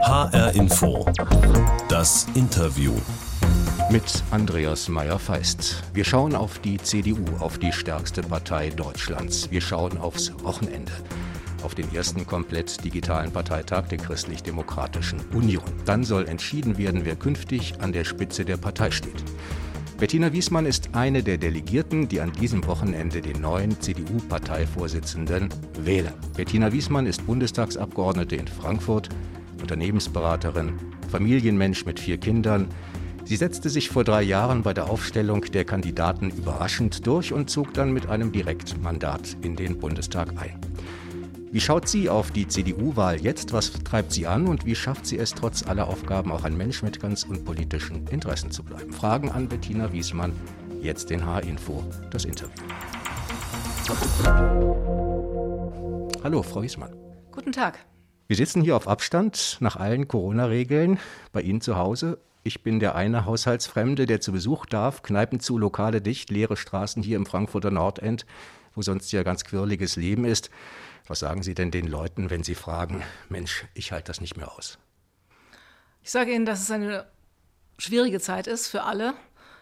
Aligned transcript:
HR 0.00 0.54
Info. 0.54 1.04
Das 1.88 2.26
Interview. 2.34 2.92
Mit 3.90 4.22
Andreas 4.30 4.88
Meyer-Feist. 4.88 5.82
Wir 5.92 6.04
schauen 6.04 6.34
auf 6.34 6.58
die 6.60 6.78
CDU, 6.78 7.24
auf 7.40 7.58
die 7.58 7.72
stärkste 7.72 8.22
Partei 8.22 8.70
Deutschlands. 8.70 9.50
Wir 9.50 9.60
schauen 9.60 9.98
aufs 9.98 10.32
Wochenende. 10.42 10.92
Auf 11.62 11.74
den 11.74 11.92
ersten 11.94 12.26
komplett 12.26 12.84
digitalen 12.84 13.32
Parteitag 13.32 13.88
der 13.88 13.98
Christlich-Demokratischen 13.98 15.20
Union. 15.34 15.64
Dann 15.84 16.04
soll 16.04 16.26
entschieden 16.26 16.78
werden, 16.78 17.04
wer 17.04 17.16
künftig 17.16 17.80
an 17.80 17.92
der 17.92 18.04
Spitze 18.04 18.44
der 18.44 18.56
Partei 18.56 18.90
steht. 18.90 19.24
Bettina 19.98 20.32
Wiesmann 20.32 20.66
ist 20.66 20.90
eine 20.92 21.24
der 21.24 21.38
Delegierten, 21.38 22.08
die 22.08 22.20
an 22.20 22.32
diesem 22.32 22.64
Wochenende 22.66 23.20
den 23.20 23.40
neuen 23.40 23.80
CDU-Parteivorsitzenden 23.80 25.48
wählen. 25.80 26.12
Bettina 26.36 26.72
Wiesmann 26.72 27.06
ist 27.06 27.26
Bundestagsabgeordnete 27.26 28.36
in 28.36 28.46
Frankfurt, 28.46 29.08
Unternehmensberaterin, 29.60 30.78
Familienmensch 31.10 31.84
mit 31.84 32.00
vier 32.00 32.18
Kindern. 32.18 32.68
Sie 33.24 33.36
setzte 33.36 33.68
sich 33.68 33.90
vor 33.90 34.04
drei 34.04 34.22
Jahren 34.22 34.62
bei 34.62 34.72
der 34.72 34.88
Aufstellung 34.88 35.42
der 35.42 35.64
Kandidaten 35.64 36.30
überraschend 36.30 37.06
durch 37.06 37.32
und 37.32 37.50
zog 37.50 37.74
dann 37.74 37.92
mit 37.92 38.08
einem 38.08 38.32
Direktmandat 38.32 39.36
in 39.42 39.56
den 39.56 39.78
Bundestag 39.78 40.30
ein. 40.40 40.58
Wie 41.50 41.60
schaut 41.60 41.88
sie 41.88 42.10
auf 42.10 42.30
die 42.30 42.46
CDU-Wahl 42.46 43.22
jetzt? 43.22 43.54
Was 43.54 43.72
treibt 43.72 44.12
sie 44.12 44.26
an 44.26 44.46
und 44.46 44.66
wie 44.66 44.74
schafft 44.74 45.06
sie 45.06 45.18
es, 45.18 45.32
trotz 45.32 45.66
aller 45.66 45.88
Aufgaben 45.88 46.30
auch 46.30 46.44
ein 46.44 46.56
Mensch 46.56 46.82
mit 46.82 47.00
ganz 47.00 47.22
unpolitischen 47.22 48.06
Interessen 48.08 48.50
zu 48.50 48.62
bleiben? 48.62 48.92
Fragen 48.92 49.30
an 49.30 49.48
Bettina 49.48 49.90
Wiesmann, 49.90 50.32
jetzt 50.82 51.10
in 51.10 51.24
H-Info, 51.24 51.82
das 52.10 52.26
Interview. 52.26 52.64
Hallo, 56.22 56.42
Frau 56.42 56.62
Wiesmann. 56.62 56.92
Guten 57.30 57.52
Tag. 57.52 57.78
Wir 58.28 58.36
sitzen 58.36 58.60
hier 58.60 58.76
auf 58.76 58.86
Abstand 58.86 59.56
nach 59.60 59.76
allen 59.76 60.06
Corona-Regeln 60.06 60.98
bei 61.32 61.40
Ihnen 61.40 61.62
zu 61.62 61.76
Hause. 61.76 62.18
Ich 62.42 62.62
bin 62.62 62.78
der 62.78 62.94
eine 62.94 63.24
Haushaltsfremde, 63.24 64.04
der 64.04 64.20
zu 64.20 64.32
Besuch 64.32 64.66
darf. 64.66 65.00
Kneipen 65.00 65.40
zu, 65.40 65.56
Lokale 65.56 66.02
dicht, 66.02 66.28
leere 66.28 66.58
Straßen 66.58 67.02
hier 67.02 67.16
im 67.16 67.24
Frankfurter 67.24 67.70
Nordend, 67.70 68.26
wo 68.74 68.82
sonst 68.82 69.10
ja 69.12 69.22
ganz 69.22 69.44
quirliges 69.44 69.96
Leben 69.96 70.26
ist. 70.26 70.50
Was 71.06 71.20
sagen 71.20 71.42
Sie 71.42 71.54
denn 71.54 71.70
den 71.70 71.86
Leuten, 71.86 72.28
wenn 72.28 72.42
sie 72.42 72.54
fragen, 72.54 73.02
Mensch, 73.30 73.64
ich 73.72 73.92
halte 73.92 74.08
das 74.08 74.20
nicht 74.20 74.36
mehr 74.36 74.52
aus? 74.52 74.78
Ich 76.02 76.10
sage 76.10 76.34
Ihnen, 76.34 76.44
dass 76.44 76.60
es 76.60 76.70
eine 76.70 77.06
schwierige 77.78 78.20
Zeit 78.20 78.46
ist 78.46 78.68
für 78.68 78.82
alle. 78.82 79.14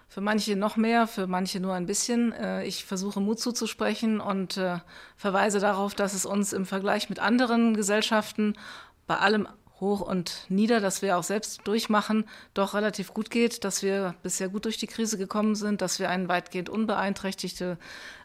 Für 0.09 0.21
manche 0.21 0.57
noch 0.57 0.77
mehr, 0.77 1.07
für 1.07 1.27
manche 1.27 1.61
nur 1.61 1.75
ein 1.75 1.87
bisschen. 1.87 2.33
Äh, 2.33 2.65
ich 2.65 2.85
versuche 2.85 3.21
Mut 3.21 3.41
zuzusprechen 3.41 4.21
und 4.21 4.57
äh, 4.57 4.79
verweise 5.17 5.59
darauf, 5.59 5.95
dass 5.95 6.15
es 6.15 6.25
uns 6.25 6.53
im 6.53 6.65
Vergleich 6.65 7.09
mit 7.09 7.19
anderen 7.19 7.75
Gesellschaften 7.75 8.55
bei 9.07 9.19
allem 9.19 9.49
hoch 9.81 10.01
und 10.01 10.47
nieder, 10.49 10.81
dass 10.81 11.03
wir 11.03 11.19
auch 11.19 11.23
selbst 11.23 11.61
durchmachen, 11.65 12.25
doch 12.55 12.73
relativ 12.73 13.13
gut 13.13 13.31
geht, 13.31 13.63
dass 13.65 13.83
wir 13.83 14.15
bisher 14.23 14.49
gut 14.49 14.65
durch 14.65 14.79
die 14.79 14.87
Krise 14.87 15.19
gekommen 15.19 15.55
sind, 15.55 15.83
dass 15.83 15.99
wir 15.99 16.09
ein 16.09 16.29
weitgehend 16.29 16.71
unbeeinträchtigtes 16.71 17.77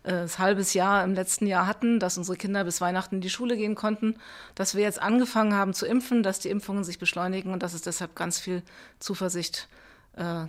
äh, 0.03 0.27
halbes 0.37 0.73
Jahr 0.73 1.03
im 1.03 1.13
letzten 1.13 1.47
Jahr 1.47 1.67
hatten, 1.67 1.99
dass 1.99 2.17
unsere 2.17 2.37
Kinder 2.37 2.63
bis 2.63 2.79
Weihnachten 2.79 3.15
in 3.15 3.21
die 3.21 3.29
Schule 3.29 3.57
gehen 3.57 3.75
konnten, 3.75 4.15
dass 4.55 4.75
wir 4.75 4.83
jetzt 4.83 5.01
angefangen 5.01 5.53
haben 5.53 5.73
zu 5.73 5.85
impfen, 5.85 6.23
dass 6.23 6.39
die 6.39 6.49
Impfungen 6.49 6.85
sich 6.85 6.99
beschleunigen 6.99 7.51
und 7.51 7.63
dass 7.63 7.73
es 7.73 7.81
deshalb 7.81 8.15
ganz 8.15 8.39
viel 8.39 8.63
Zuversicht 8.99 9.67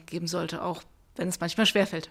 geben 0.07 0.27
sollte, 0.27 0.61
auch 0.61 0.83
wenn 1.17 1.29
es 1.29 1.41
manchmal 1.41 1.67
schwerfällt. 1.67 2.11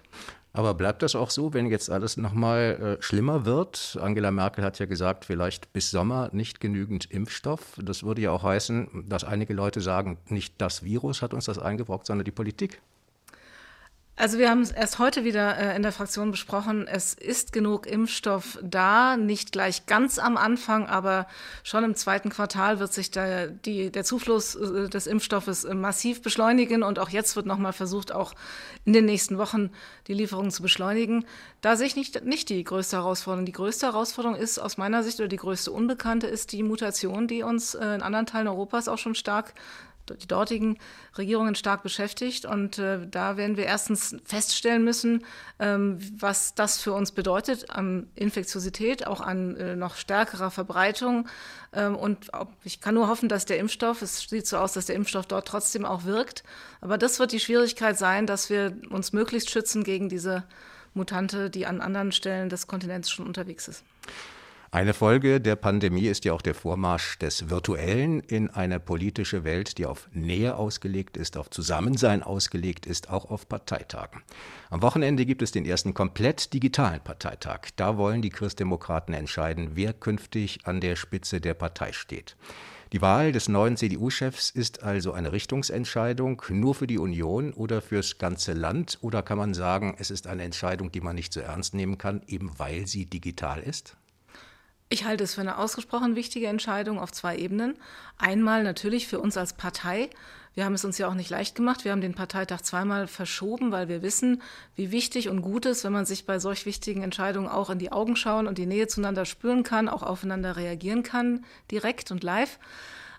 Aber 0.52 0.74
bleibt 0.74 1.02
das 1.02 1.14
auch 1.14 1.30
so, 1.30 1.54
wenn 1.54 1.66
jetzt 1.66 1.90
alles 1.90 2.16
nochmal 2.16 2.98
äh, 3.00 3.02
schlimmer 3.02 3.46
wird? 3.46 3.98
Angela 4.00 4.30
Merkel 4.30 4.64
hat 4.64 4.78
ja 4.78 4.86
gesagt, 4.86 5.24
vielleicht 5.24 5.72
bis 5.72 5.90
Sommer 5.90 6.28
nicht 6.32 6.60
genügend 6.60 7.10
Impfstoff. 7.10 7.78
Das 7.82 8.02
würde 8.02 8.20
ja 8.20 8.32
auch 8.32 8.42
heißen, 8.42 9.06
dass 9.08 9.24
einige 9.24 9.54
Leute 9.54 9.80
sagen, 9.80 10.18
nicht 10.28 10.54
das 10.58 10.84
Virus 10.84 11.22
hat 11.22 11.32
uns 11.32 11.46
das 11.46 11.58
eingebrockt, 11.58 12.06
sondern 12.06 12.24
die 12.24 12.32
Politik. 12.32 12.82
Also 14.14 14.38
wir 14.38 14.50
haben 14.50 14.60
es 14.60 14.70
erst 14.70 14.98
heute 14.98 15.24
wieder 15.24 15.56
äh, 15.56 15.74
in 15.74 15.82
der 15.82 15.90
Fraktion 15.90 16.30
besprochen. 16.30 16.86
Es 16.86 17.14
ist 17.14 17.50
genug 17.50 17.86
Impfstoff 17.86 18.58
da, 18.62 19.16
nicht 19.16 19.52
gleich 19.52 19.86
ganz 19.86 20.18
am 20.18 20.36
Anfang, 20.36 20.86
aber 20.86 21.26
schon 21.62 21.82
im 21.82 21.94
zweiten 21.94 22.28
Quartal 22.28 22.78
wird 22.78 22.92
sich 22.92 23.10
der, 23.10 23.46
die, 23.46 23.90
der 23.90 24.04
Zufluss 24.04 24.54
äh, 24.54 24.90
des 24.90 25.06
Impfstoffes 25.06 25.66
massiv 25.72 26.20
beschleunigen 26.20 26.82
und 26.82 26.98
auch 26.98 27.08
jetzt 27.08 27.36
wird 27.36 27.46
nochmal 27.46 27.72
versucht, 27.72 28.12
auch 28.12 28.34
in 28.84 28.92
den 28.92 29.06
nächsten 29.06 29.38
Wochen 29.38 29.70
die 30.08 30.14
Lieferungen 30.14 30.50
zu 30.50 30.60
beschleunigen. 30.60 31.24
Da 31.62 31.76
sehe 31.76 31.86
ich 31.86 31.96
nicht, 31.96 32.22
nicht 32.22 32.50
die 32.50 32.62
größte 32.64 32.98
Herausforderung. 32.98 33.46
Die 33.46 33.52
größte 33.52 33.86
Herausforderung 33.86 34.36
ist 34.36 34.58
aus 34.58 34.76
meiner 34.76 35.02
Sicht 35.02 35.20
oder 35.20 35.28
die 35.28 35.36
größte 35.36 35.72
Unbekannte 35.72 36.26
ist 36.26 36.52
die 36.52 36.62
Mutation, 36.62 37.28
die 37.28 37.42
uns 37.42 37.74
äh, 37.74 37.94
in 37.94 38.02
anderen 38.02 38.26
Teilen 38.26 38.48
Europas 38.48 38.88
auch 38.88 38.98
schon 38.98 39.14
stark 39.14 39.54
die 40.08 40.26
dortigen 40.26 40.78
Regierungen 41.16 41.54
stark 41.54 41.82
beschäftigt. 41.82 42.44
Und 42.44 42.78
äh, 42.78 43.06
da 43.08 43.36
werden 43.36 43.56
wir 43.56 43.64
erstens 43.64 44.16
feststellen 44.24 44.84
müssen, 44.84 45.24
ähm, 45.58 45.98
was 46.18 46.54
das 46.54 46.80
für 46.80 46.92
uns 46.92 47.12
bedeutet 47.12 47.70
an 47.70 48.08
Infektiosität, 48.14 49.06
auch 49.06 49.20
an 49.20 49.56
äh, 49.56 49.76
noch 49.76 49.96
stärkerer 49.96 50.50
Verbreitung. 50.50 51.28
Ähm, 51.72 51.96
und 51.96 52.30
ich 52.64 52.80
kann 52.80 52.94
nur 52.94 53.08
hoffen, 53.08 53.28
dass 53.28 53.44
der 53.44 53.58
Impfstoff, 53.58 54.02
es 54.02 54.20
sieht 54.28 54.46
so 54.46 54.58
aus, 54.58 54.72
dass 54.72 54.86
der 54.86 54.96
Impfstoff 54.96 55.26
dort 55.26 55.48
trotzdem 55.48 55.84
auch 55.84 56.04
wirkt. 56.04 56.42
Aber 56.80 56.98
das 56.98 57.18
wird 57.18 57.32
die 57.32 57.40
Schwierigkeit 57.40 57.98
sein, 57.98 58.26
dass 58.26 58.50
wir 58.50 58.76
uns 58.90 59.12
möglichst 59.12 59.50
schützen 59.50 59.84
gegen 59.84 60.08
diese 60.08 60.44
Mutante, 60.94 61.48
die 61.48 61.66
an 61.66 61.80
anderen 61.80 62.12
Stellen 62.12 62.48
des 62.48 62.66
Kontinents 62.66 63.10
schon 63.10 63.26
unterwegs 63.26 63.68
ist. 63.68 63.84
Eine 64.74 64.94
Folge 64.94 65.38
der 65.38 65.56
Pandemie 65.56 66.06
ist 66.06 66.24
ja 66.24 66.32
auch 66.32 66.40
der 66.40 66.54
Vormarsch 66.54 67.18
des 67.18 67.50
Virtuellen 67.50 68.20
in 68.20 68.48
eine 68.48 68.80
politische 68.80 69.44
Welt, 69.44 69.76
die 69.76 69.84
auf 69.84 70.08
Nähe 70.14 70.56
ausgelegt 70.56 71.18
ist, 71.18 71.36
auf 71.36 71.50
Zusammensein 71.50 72.22
ausgelegt 72.22 72.86
ist, 72.86 73.10
auch 73.10 73.30
auf 73.30 73.46
Parteitagen. 73.46 74.22
Am 74.70 74.80
Wochenende 74.80 75.26
gibt 75.26 75.42
es 75.42 75.52
den 75.52 75.66
ersten 75.66 75.92
komplett 75.92 76.54
digitalen 76.54 77.00
Parteitag. 77.00 77.68
Da 77.76 77.98
wollen 77.98 78.22
die 78.22 78.30
Christdemokraten 78.30 79.12
entscheiden, 79.12 79.72
wer 79.74 79.92
künftig 79.92 80.60
an 80.64 80.80
der 80.80 80.96
Spitze 80.96 81.42
der 81.42 81.52
Partei 81.52 81.92
steht. 81.92 82.34
Die 82.94 83.02
Wahl 83.02 83.32
des 83.32 83.50
neuen 83.50 83.76
CDU-Chefs 83.76 84.48
ist 84.48 84.82
also 84.82 85.12
eine 85.12 85.32
Richtungsentscheidung 85.32 86.40
nur 86.48 86.74
für 86.74 86.86
die 86.86 86.98
Union 86.98 87.52
oder 87.52 87.82
fürs 87.82 88.16
ganze 88.16 88.54
Land? 88.54 88.96
Oder 89.02 89.22
kann 89.22 89.36
man 89.36 89.52
sagen, 89.52 89.96
es 89.98 90.10
ist 90.10 90.26
eine 90.26 90.44
Entscheidung, 90.44 90.90
die 90.90 91.02
man 91.02 91.14
nicht 91.14 91.34
so 91.34 91.40
ernst 91.40 91.74
nehmen 91.74 91.98
kann, 91.98 92.22
eben 92.26 92.58
weil 92.58 92.86
sie 92.86 93.04
digital 93.04 93.60
ist? 93.60 93.98
Ich 94.88 95.04
halte 95.04 95.24
es 95.24 95.34
für 95.34 95.40
eine 95.40 95.58
ausgesprochen 95.58 96.16
wichtige 96.16 96.48
Entscheidung 96.48 96.98
auf 96.98 97.12
zwei 97.12 97.36
Ebenen. 97.36 97.76
Einmal 98.18 98.62
natürlich 98.62 99.06
für 99.06 99.20
uns 99.20 99.36
als 99.36 99.54
Partei. 99.54 100.10
Wir 100.54 100.66
haben 100.66 100.74
es 100.74 100.84
uns 100.84 100.98
ja 100.98 101.08
auch 101.08 101.14
nicht 101.14 101.30
leicht 101.30 101.54
gemacht. 101.54 101.84
Wir 101.84 101.92
haben 101.92 102.02
den 102.02 102.14
Parteitag 102.14 102.60
zweimal 102.60 103.06
verschoben, 103.06 103.72
weil 103.72 103.88
wir 103.88 104.02
wissen, 104.02 104.42
wie 104.76 104.92
wichtig 104.92 105.30
und 105.30 105.40
gut 105.40 105.64
es, 105.64 105.82
wenn 105.82 105.92
man 105.92 106.04
sich 106.04 106.26
bei 106.26 106.38
solch 106.38 106.66
wichtigen 106.66 107.02
Entscheidungen 107.02 107.48
auch 107.48 107.70
in 107.70 107.78
die 107.78 107.90
Augen 107.90 108.16
schauen 108.16 108.46
und 108.46 108.58
die 108.58 108.66
Nähe 108.66 108.86
zueinander 108.86 109.24
spüren 109.24 109.62
kann, 109.62 109.88
auch 109.88 110.02
aufeinander 110.02 110.56
reagieren 110.56 111.02
kann, 111.02 111.44
direkt 111.70 112.10
und 112.10 112.22
live. 112.22 112.58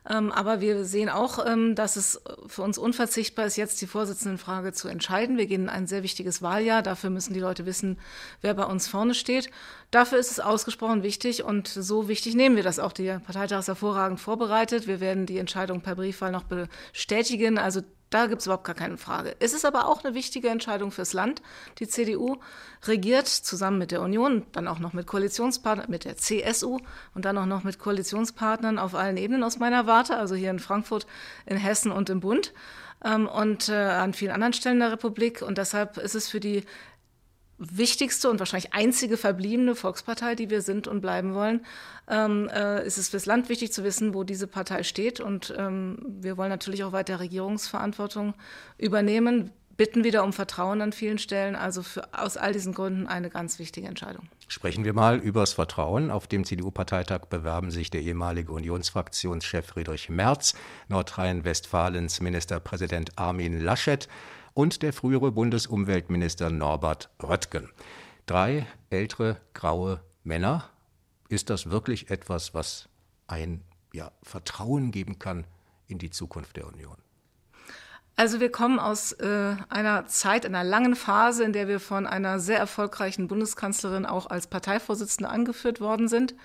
Ähm, 0.09 0.31
aber 0.31 0.59
wir 0.59 0.83
sehen 0.83 1.09
auch, 1.09 1.45
ähm, 1.45 1.75
dass 1.75 1.95
es 1.95 2.21
für 2.47 2.61
uns 2.61 2.77
unverzichtbar 2.77 3.45
ist, 3.45 3.55
jetzt 3.55 3.81
die 3.81 3.87
Vorsitzendenfrage 3.87 4.73
zu 4.73 4.89
entscheiden. 4.89 5.37
Wir 5.37 5.45
gehen 5.45 5.63
in 5.63 5.69
ein 5.69 5.87
sehr 5.87 6.03
wichtiges 6.03 6.41
Wahljahr. 6.41 6.81
Dafür 6.81 7.09
müssen 7.09 7.33
die 7.33 7.39
Leute 7.39 7.65
wissen, 7.65 7.97
wer 8.41 8.53
bei 8.53 8.65
uns 8.65 8.87
vorne 8.87 9.13
steht. 9.13 9.49
Dafür 9.91 10.17
ist 10.17 10.31
es 10.31 10.39
ausgesprochen 10.39 11.03
wichtig 11.03 11.43
und 11.43 11.67
so 11.67 12.07
wichtig 12.07 12.35
nehmen 12.35 12.55
wir 12.55 12.63
das 12.63 12.79
auch. 12.79 12.91
Der 12.91 13.19
Parteitag 13.19 13.59
ist 13.59 13.67
hervorragend 13.67 14.19
vorbereitet. 14.19 14.87
Wir 14.87 14.99
werden 14.99 15.25
die 15.25 15.37
Entscheidung 15.37 15.81
per 15.81 15.95
Briefwahl 15.95 16.31
noch 16.31 16.43
bestätigen. 16.43 17.57
Also 17.57 17.81
da 18.13 18.27
gibt 18.27 18.41
es 18.41 18.45
überhaupt 18.45 18.65
gar 18.65 18.75
keine 18.75 18.97
Frage. 18.97 19.35
Es 19.39 19.53
ist 19.53 19.65
aber 19.65 19.87
auch 19.87 20.03
eine 20.03 20.13
wichtige 20.13 20.49
Entscheidung 20.49 20.91
fürs 20.91 21.13
Land. 21.13 21.41
Die 21.79 21.87
CDU 21.87 22.37
regiert 22.85 23.27
zusammen 23.27 23.77
mit 23.77 23.91
der 23.91 24.01
Union, 24.01 24.45
dann 24.51 24.67
auch 24.67 24.79
noch 24.79 24.93
mit 24.93 25.07
Koalitionspartnern, 25.07 25.89
mit 25.89 26.05
der 26.05 26.17
CSU 26.17 26.79
und 27.15 27.25
dann 27.25 27.37
auch 27.37 27.45
noch 27.45 27.63
mit 27.63 27.79
Koalitionspartnern 27.79 28.77
auf 28.77 28.93
allen 28.93 29.17
Ebenen 29.17 29.43
aus 29.43 29.57
meiner 29.57 29.87
Warte, 29.87 30.17
also 30.17 30.35
hier 30.35 30.51
in 30.51 30.59
Frankfurt, 30.59 31.07
in 31.45 31.57
Hessen 31.57 31.91
und 31.91 32.09
im 32.09 32.19
Bund 32.19 32.53
ähm, 33.03 33.27
und 33.27 33.69
äh, 33.69 33.73
an 33.73 34.13
vielen 34.13 34.31
anderen 34.31 34.53
Stellen 34.53 34.79
der 34.79 34.91
Republik. 34.91 35.41
Und 35.41 35.57
deshalb 35.57 35.97
ist 35.97 36.15
es 36.15 36.29
für 36.29 36.39
die 36.39 36.63
wichtigste 37.71 38.29
und 38.29 38.39
wahrscheinlich 38.39 38.73
einzige 38.73 39.17
verbliebene 39.17 39.75
Volkspartei, 39.75 40.35
die 40.35 40.49
wir 40.49 40.61
sind 40.61 40.87
und 40.87 41.01
bleiben 41.01 41.33
wollen, 41.33 41.65
ähm, 42.09 42.49
äh, 42.53 42.85
ist 42.85 42.97
es 42.97 43.09
fürs 43.09 43.25
Land 43.25 43.49
wichtig 43.49 43.71
zu 43.73 43.83
wissen, 43.83 44.13
wo 44.13 44.23
diese 44.23 44.47
Partei 44.47 44.83
steht. 44.83 45.19
Und 45.19 45.53
ähm, 45.57 45.97
wir 46.03 46.37
wollen 46.37 46.49
natürlich 46.49 46.83
auch 46.83 46.91
weiter 46.91 47.19
Regierungsverantwortung 47.19 48.33
übernehmen, 48.77 49.51
bitten 49.75 50.03
wieder 50.03 50.23
um 50.23 50.33
Vertrauen 50.33 50.81
an 50.81 50.93
vielen 50.93 51.17
Stellen. 51.17 51.55
Also 51.55 51.83
für, 51.83 52.07
aus 52.13 52.37
all 52.37 52.53
diesen 52.53 52.73
Gründen 52.73 53.07
eine 53.07 53.29
ganz 53.29 53.59
wichtige 53.59 53.87
Entscheidung. 53.87 54.27
Sprechen 54.47 54.85
wir 54.85 54.93
mal 54.93 55.17
über 55.17 55.39
das 55.41 55.53
Vertrauen. 55.53 56.11
Auf 56.11 56.27
dem 56.27 56.45
CDU-Parteitag 56.45 57.25
bewerben 57.25 57.71
sich 57.71 57.89
der 57.89 58.01
ehemalige 58.01 58.51
Unionsfraktionschef 58.51 59.65
Friedrich 59.65 60.09
Merz, 60.09 60.53
Nordrhein-Westfalens 60.89 62.21
Ministerpräsident 62.21 63.17
Armin 63.17 63.59
Laschet 63.59 64.07
und 64.53 64.81
der 64.81 64.93
frühere 64.93 65.31
Bundesumweltminister 65.31 66.49
Norbert 66.49 67.09
Röttgen. 67.21 67.69
Drei 68.25 68.65
ältere, 68.89 69.37
graue 69.53 70.01
Männer. 70.23 70.69
Ist 71.29 71.49
das 71.49 71.69
wirklich 71.69 72.09
etwas, 72.09 72.53
was 72.53 72.89
ein 73.27 73.63
ja, 73.93 74.11
Vertrauen 74.21 74.91
geben 74.91 75.19
kann 75.19 75.45
in 75.87 75.97
die 75.97 76.09
Zukunft 76.09 76.57
der 76.57 76.67
Union? 76.67 76.97
Also 78.15 78.39
wir 78.39 78.51
kommen 78.51 78.79
aus 78.79 79.11
äh, 79.13 79.55
einer 79.69 80.05
Zeit, 80.05 80.45
einer 80.45 80.63
langen 80.63 80.95
Phase, 80.95 81.43
in 81.43 81.51
der 81.51 81.67
wir 81.67 81.79
von 81.79 82.05
einer 82.05 82.39
sehr 82.39 82.59
erfolgreichen 82.59 83.27
Bundeskanzlerin 83.27 84.05
auch 84.05 84.27
als 84.27 84.45
Parteivorsitzende 84.45 85.29
angeführt 85.29 85.81
worden 85.81 86.07
sind. 86.07 86.35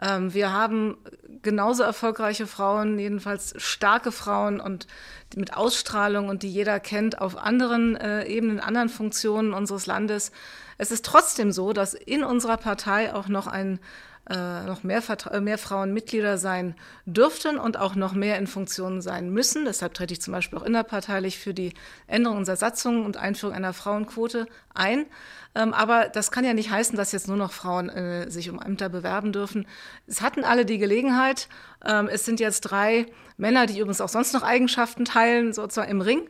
Ähm, 0.00 0.34
wir 0.34 0.52
haben 0.52 0.96
genauso 1.42 1.82
erfolgreiche 1.82 2.46
Frauen, 2.46 2.98
jedenfalls 2.98 3.54
starke 3.56 4.12
Frauen 4.12 4.60
und 4.60 4.86
mit 5.34 5.56
Ausstrahlung 5.56 6.28
und 6.28 6.42
die 6.42 6.50
jeder 6.50 6.80
kennt 6.80 7.20
auf 7.20 7.36
anderen 7.36 7.96
äh, 7.96 8.24
Ebenen, 8.26 8.60
anderen 8.60 8.88
Funktionen 8.88 9.54
unseres 9.54 9.86
Landes. 9.86 10.32
Es 10.78 10.90
ist 10.90 11.04
trotzdem 11.04 11.52
so, 11.52 11.72
dass 11.72 11.94
in 11.94 12.24
unserer 12.24 12.56
Partei 12.56 13.14
auch 13.14 13.28
noch 13.28 13.46
ein 13.46 13.80
äh, 14.28 14.64
noch 14.64 14.82
mehr, 14.82 15.02
äh, 15.30 15.40
mehr 15.40 15.56
Frauen 15.56 15.92
Mitglieder 15.92 16.36
sein 16.36 16.74
dürften 17.04 17.58
und 17.58 17.76
auch 17.76 17.94
noch 17.94 18.12
mehr 18.12 18.38
in 18.38 18.48
Funktionen 18.48 19.00
sein 19.00 19.30
müssen. 19.30 19.64
Deshalb 19.66 19.94
trete 19.94 20.14
ich 20.14 20.20
zum 20.20 20.32
Beispiel 20.32 20.58
auch 20.58 20.64
innerparteilich 20.64 21.38
für 21.38 21.54
die 21.54 21.74
Änderung 22.08 22.38
unserer 22.38 22.56
Satzung 22.56 23.04
und 23.04 23.16
Einführung 23.16 23.54
einer 23.54 23.72
Frauenquote 23.72 24.46
ein. 24.74 25.06
Ähm, 25.54 25.72
aber 25.72 26.08
das 26.08 26.32
kann 26.32 26.44
ja 26.44 26.54
nicht 26.54 26.70
heißen, 26.70 26.96
dass 26.96 27.12
jetzt 27.12 27.28
nur 27.28 27.36
noch 27.36 27.52
Frauen 27.52 27.88
äh, 27.88 28.28
sich 28.28 28.50
um 28.50 28.60
Ämter 28.60 28.88
bewerben 28.88 29.32
dürfen. 29.32 29.64
Es 30.08 30.22
hatten 30.22 30.42
alle 30.42 30.64
die 30.64 30.78
Gelegenheit. 30.78 31.48
Ähm, 31.84 32.08
es 32.08 32.24
sind 32.24 32.40
jetzt 32.40 32.62
drei 32.62 33.06
Männer, 33.36 33.66
die 33.66 33.78
übrigens 33.78 34.00
auch 34.00 34.08
sonst 34.08 34.32
noch 34.32 34.42
Eigenschaften 34.42 35.04
teilen, 35.04 35.52
sozusagen 35.52 35.90
im 35.90 36.00
Ring. 36.00 36.28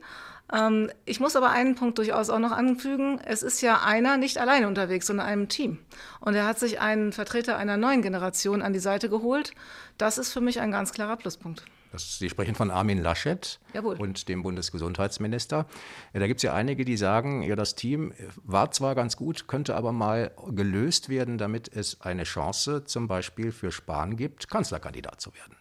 Ähm, 0.53 0.91
ich 1.05 1.21
muss 1.21 1.37
aber 1.37 1.51
einen 1.51 1.75
Punkt 1.75 1.99
durchaus 1.99 2.31
auch 2.31 2.39
noch 2.39 2.53
anfügen. 2.53 3.21
Es 3.25 3.43
ist 3.43 3.61
ja 3.63 3.83
einer 3.83 4.17
nicht 4.17 4.39
alleine 4.39 4.69
unterwegs, 4.69 5.07
sondern 5.07 5.27
einem 5.27 5.49
Team. 5.49 5.79
Und 6.21 6.35
er 6.35 6.47
hat 6.47 6.59
sich 6.59 6.81
einen 6.81 7.13
Vertreter 7.13 7.57
einer 7.57 7.77
neuen 7.77 8.03
Generation 8.03 8.63
an 8.63 8.73
die 8.73 8.79
Seite 8.79 9.09
geholt. 9.09 9.53
Das 9.99 10.19
ist 10.19 10.33
für 10.33 10.41
mich 10.41 10.61
ein 10.61 10.71
ganz 10.71 10.93
klarer 10.93 11.17
Pluspunkt. 11.17 11.65
Sie 11.99 12.29
sprechen 12.29 12.55
von 12.55 12.71
Armin 12.71 13.01
Laschet 13.01 13.59
Jawohl. 13.73 13.97
und 13.97 14.29
dem 14.29 14.43
Bundesgesundheitsminister. 14.43 15.67
Da 16.13 16.27
gibt 16.27 16.39
es 16.39 16.43
ja 16.43 16.53
einige, 16.53 16.85
die 16.85 16.97
sagen, 16.97 17.43
ja, 17.43 17.57
das 17.57 17.75
Team 17.75 18.13
war 18.45 18.71
zwar 18.71 18.95
ganz 18.95 19.17
gut, 19.17 19.49
könnte 19.49 19.75
aber 19.75 19.93
mal 19.93 20.33
gelöst 20.51 21.09
werden, 21.09 21.39
damit 21.39 21.75
es 21.75 22.01
eine 22.03 22.25
Chance 22.25 22.85
zum 22.85 23.09
Beispiel 23.09 23.51
für 23.53 23.73
Spahn 23.73 24.17
gibt, 24.17 24.51
Kanzlerkandidat 24.51 25.21
zu 25.21 25.33
werden. 25.35 25.57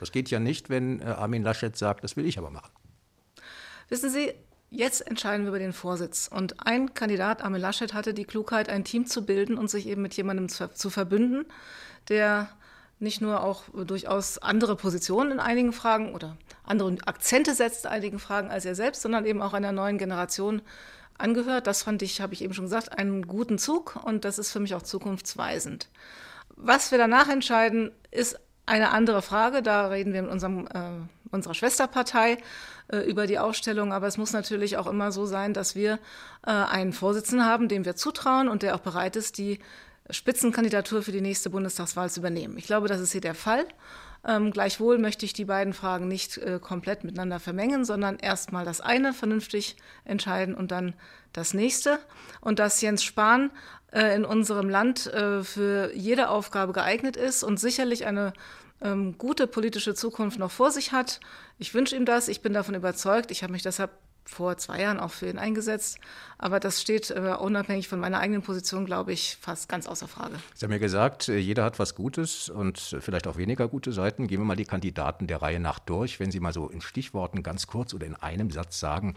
Das 0.00 0.12
geht 0.12 0.30
ja 0.30 0.40
nicht, 0.40 0.70
wenn 0.70 1.00
äh, 1.00 1.04
Armin 1.04 1.42
Laschet 1.42 1.76
sagt, 1.76 2.02
das 2.02 2.16
will 2.16 2.24
ich 2.24 2.38
aber 2.38 2.50
machen. 2.50 2.72
Wissen 3.90 4.08
Sie, 4.08 4.32
jetzt 4.70 5.06
entscheiden 5.06 5.44
wir 5.44 5.48
über 5.48 5.58
den 5.58 5.72
Vorsitz. 5.72 6.30
Und 6.32 6.64
ein 6.64 6.94
Kandidat, 6.94 7.42
Armin 7.42 7.60
Laschet, 7.60 7.92
hatte 7.92 8.14
die 8.14 8.24
Klugheit, 8.24 8.68
ein 8.68 8.84
Team 8.84 9.06
zu 9.06 9.26
bilden 9.26 9.58
und 9.58 9.68
sich 9.68 9.86
eben 9.86 10.00
mit 10.00 10.14
jemandem 10.14 10.48
zu, 10.48 10.72
zu 10.72 10.90
verbünden, 10.90 11.44
der 12.08 12.48
nicht 13.00 13.20
nur 13.20 13.42
auch 13.42 13.64
durchaus 13.72 14.38
andere 14.38 14.76
Positionen 14.76 15.32
in 15.32 15.40
einigen 15.40 15.72
Fragen 15.72 16.14
oder 16.14 16.36
andere 16.62 16.96
Akzente 17.04 17.54
setzt 17.54 17.84
in 17.84 17.90
einigen 17.90 18.18
Fragen 18.20 18.50
als 18.50 18.64
er 18.64 18.74
selbst, 18.74 19.02
sondern 19.02 19.26
eben 19.26 19.42
auch 19.42 19.54
einer 19.54 19.72
neuen 19.72 19.98
Generation 19.98 20.62
angehört. 21.18 21.66
Das 21.66 21.82
fand 21.82 22.02
ich, 22.02 22.20
habe 22.20 22.34
ich 22.34 22.44
eben 22.44 22.54
schon 22.54 22.66
gesagt, 22.66 22.96
einen 22.96 23.26
guten 23.26 23.58
Zug 23.58 23.98
und 24.04 24.24
das 24.24 24.38
ist 24.38 24.52
für 24.52 24.60
mich 24.60 24.74
auch 24.74 24.82
zukunftsweisend. 24.82 25.88
Was 26.54 26.92
wir 26.92 26.98
danach 26.98 27.28
entscheiden, 27.28 27.90
ist 28.12 28.38
eine 28.66 28.90
andere 28.90 29.22
Frage. 29.22 29.62
Da 29.62 29.88
reden 29.88 30.12
wir 30.12 30.22
mit 30.22 30.30
unserem, 30.30 30.66
äh, 30.66 31.32
unserer 31.32 31.54
Schwesterpartei 31.54 32.38
äh, 32.90 32.98
über 32.98 33.26
die 33.26 33.38
Aufstellung. 33.38 33.92
Aber 33.92 34.06
es 34.06 34.18
muss 34.18 34.32
natürlich 34.32 34.76
auch 34.76 34.86
immer 34.86 35.12
so 35.12 35.26
sein, 35.26 35.54
dass 35.54 35.74
wir 35.74 35.98
äh, 36.46 36.50
einen 36.50 36.92
Vorsitzenden 36.92 37.46
haben, 37.46 37.68
dem 37.68 37.84
wir 37.84 37.96
zutrauen 37.96 38.48
und 38.48 38.62
der 38.62 38.74
auch 38.74 38.80
bereit 38.80 39.16
ist, 39.16 39.38
die 39.38 39.58
Spitzenkandidatur 40.10 41.02
für 41.02 41.12
die 41.12 41.20
nächste 41.20 41.50
Bundestagswahl 41.50 42.10
zu 42.10 42.20
übernehmen. 42.20 42.58
Ich 42.58 42.66
glaube, 42.66 42.88
das 42.88 43.00
ist 43.00 43.12
hier 43.12 43.20
der 43.20 43.34
Fall. 43.34 43.64
Ähm, 44.26 44.50
gleichwohl 44.50 44.98
möchte 44.98 45.24
ich 45.24 45.32
die 45.32 45.46
beiden 45.46 45.72
Fragen 45.72 46.06
nicht 46.06 46.36
äh, 46.38 46.58
komplett 46.60 47.04
miteinander 47.04 47.40
vermengen, 47.40 47.84
sondern 47.84 48.18
erstmal 48.18 48.64
das 48.64 48.80
eine 48.80 49.14
vernünftig 49.14 49.76
entscheiden 50.04 50.54
und 50.54 50.72
dann 50.72 50.94
das 51.32 51.54
nächste. 51.54 51.98
Und 52.40 52.58
dass 52.58 52.80
Jens 52.80 53.02
Spahn 53.02 53.50
äh, 53.92 54.14
in 54.14 54.24
unserem 54.24 54.68
Land 54.68 55.06
äh, 55.06 55.42
für 55.42 55.92
jede 55.94 56.28
Aufgabe 56.28 56.72
geeignet 56.72 57.16
ist 57.16 57.42
und 57.42 57.58
sicherlich 57.58 58.06
eine 58.06 58.32
ähm, 58.82 59.18
gute 59.18 59.46
politische 59.46 59.94
Zukunft 59.94 60.38
noch 60.38 60.50
vor 60.50 60.70
sich 60.70 60.92
hat. 60.92 61.20
Ich 61.58 61.74
wünsche 61.74 61.96
ihm 61.96 62.04
das. 62.04 62.28
Ich 62.28 62.40
bin 62.40 62.52
davon 62.52 62.74
überzeugt. 62.74 63.30
Ich 63.30 63.42
habe 63.42 63.52
mich 63.52 63.62
deshalb 63.62 63.90
vor 64.24 64.56
zwei 64.58 64.80
Jahren 64.80 65.00
auch 65.00 65.10
für 65.10 65.28
ihn 65.28 65.38
eingesetzt. 65.38 65.98
Aber 66.38 66.60
das 66.60 66.80
steht 66.80 67.10
äh, 67.10 67.34
unabhängig 67.38 67.88
von 67.88 67.98
meiner 67.98 68.20
eigenen 68.20 68.42
Position, 68.42 68.86
glaube 68.86 69.12
ich, 69.12 69.36
fast 69.40 69.68
ganz 69.68 69.86
außer 69.86 70.06
Frage. 70.06 70.36
Sie 70.54 70.64
haben 70.64 70.72
ja 70.72 70.78
gesagt, 70.78 71.28
äh, 71.28 71.38
jeder 71.38 71.64
hat 71.64 71.78
was 71.78 71.94
Gutes 71.94 72.48
und 72.48 72.78
vielleicht 73.00 73.26
auch 73.26 73.36
weniger 73.36 73.66
gute 73.68 73.92
Seiten. 73.92 74.28
Gehen 74.28 74.40
wir 74.40 74.44
mal 74.44 74.56
die 74.56 74.66
Kandidaten 74.66 75.26
der 75.26 75.42
Reihe 75.42 75.58
nach 75.58 75.80
durch. 75.80 76.20
Wenn 76.20 76.30
Sie 76.30 76.38
mal 76.38 76.52
so 76.52 76.68
in 76.68 76.80
Stichworten 76.80 77.42
ganz 77.42 77.66
kurz 77.66 77.92
oder 77.92 78.06
in 78.06 78.14
einem 78.14 78.50
Satz 78.50 78.78
sagen, 78.78 79.14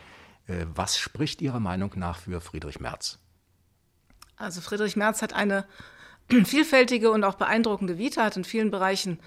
was 0.75 0.97
spricht 0.97 1.41
Ihrer 1.41 1.61
Meinung 1.61 1.93
nach 1.95 2.19
für 2.19 2.41
Friedrich 2.41 2.81
Merz? 2.81 3.22
Also 4.43 4.61
Friedrich 4.61 4.95
Merz 4.95 5.21
hat 5.21 5.33
eine 5.33 5.65
vielfältige 6.45 7.11
und 7.11 7.23
auch 7.23 7.35
beeindruckende 7.35 7.97
Vita, 7.97 8.23
hat 8.23 8.37
in 8.37 8.43
vielen 8.43 8.71
Bereichen 8.71 9.19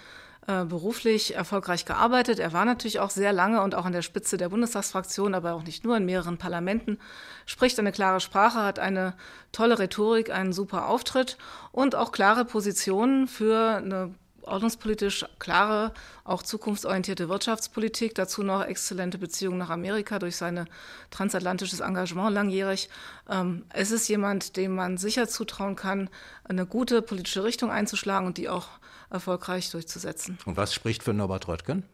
äh, 0.46 0.64
beruflich 0.64 1.34
erfolgreich 1.34 1.84
gearbeitet. 1.86 2.38
Er 2.38 2.52
war 2.52 2.64
natürlich 2.64 3.00
auch 3.00 3.10
sehr 3.10 3.32
lange 3.32 3.62
und 3.62 3.74
auch 3.74 3.84
an 3.84 3.92
der 3.92 4.02
Spitze 4.02 4.36
der 4.36 4.50
Bundestagsfraktion, 4.50 5.34
aber 5.34 5.54
auch 5.54 5.64
nicht 5.64 5.84
nur 5.84 5.96
in 5.96 6.04
mehreren 6.04 6.38
Parlamenten, 6.38 6.98
spricht 7.46 7.78
eine 7.78 7.92
klare 7.92 8.20
Sprache, 8.20 8.62
hat 8.62 8.78
eine 8.78 9.14
tolle 9.52 9.78
Rhetorik, 9.78 10.30
einen 10.30 10.52
super 10.52 10.86
Auftritt 10.86 11.38
und 11.72 11.94
auch 11.94 12.12
klare 12.12 12.44
Positionen 12.44 13.26
für 13.26 13.76
eine 13.78 14.14
ordnungspolitisch 14.46 15.26
klare, 15.38 15.92
auch 16.24 16.42
zukunftsorientierte 16.42 17.28
Wirtschaftspolitik, 17.28 18.14
dazu 18.14 18.42
noch 18.42 18.64
exzellente 18.64 19.18
Beziehungen 19.18 19.58
nach 19.58 19.70
Amerika 19.70 20.18
durch 20.18 20.36
sein 20.36 20.68
transatlantisches 21.10 21.80
Engagement 21.80 22.32
langjährig. 22.32 22.88
Ähm, 23.28 23.64
es 23.72 23.90
ist 23.90 24.08
jemand, 24.08 24.56
dem 24.56 24.74
man 24.74 24.96
sicher 24.98 25.28
zutrauen 25.28 25.76
kann, 25.76 26.08
eine 26.44 26.66
gute 26.66 27.02
politische 27.02 27.44
Richtung 27.44 27.70
einzuschlagen 27.70 28.26
und 28.26 28.38
die 28.38 28.48
auch 28.48 28.68
erfolgreich 29.10 29.70
durchzusetzen. 29.70 30.38
Und 30.46 30.56
was 30.56 30.74
spricht 30.74 31.02
für 31.02 31.12
Norbert 31.12 31.48
Röttgen? 31.48 31.84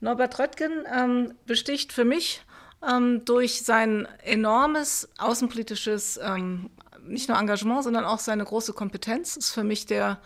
Norbert 0.00 0.38
Röttgen 0.38 0.84
ähm, 0.92 1.34
besticht 1.46 1.92
für 1.92 2.04
mich 2.04 2.42
ähm, 2.88 3.24
durch 3.24 3.62
sein 3.62 4.06
enormes 4.22 5.08
außenpolitisches 5.18 6.18
ähm, 6.22 6.70
nicht 7.06 7.28
nur 7.28 7.38
Engagement, 7.38 7.84
sondern 7.84 8.04
auch 8.04 8.18
seine 8.18 8.44
große 8.44 8.72
Kompetenz. 8.72 9.36
Ist 9.36 9.52
für 9.52 9.64
mich 9.64 9.86
der 9.86 10.18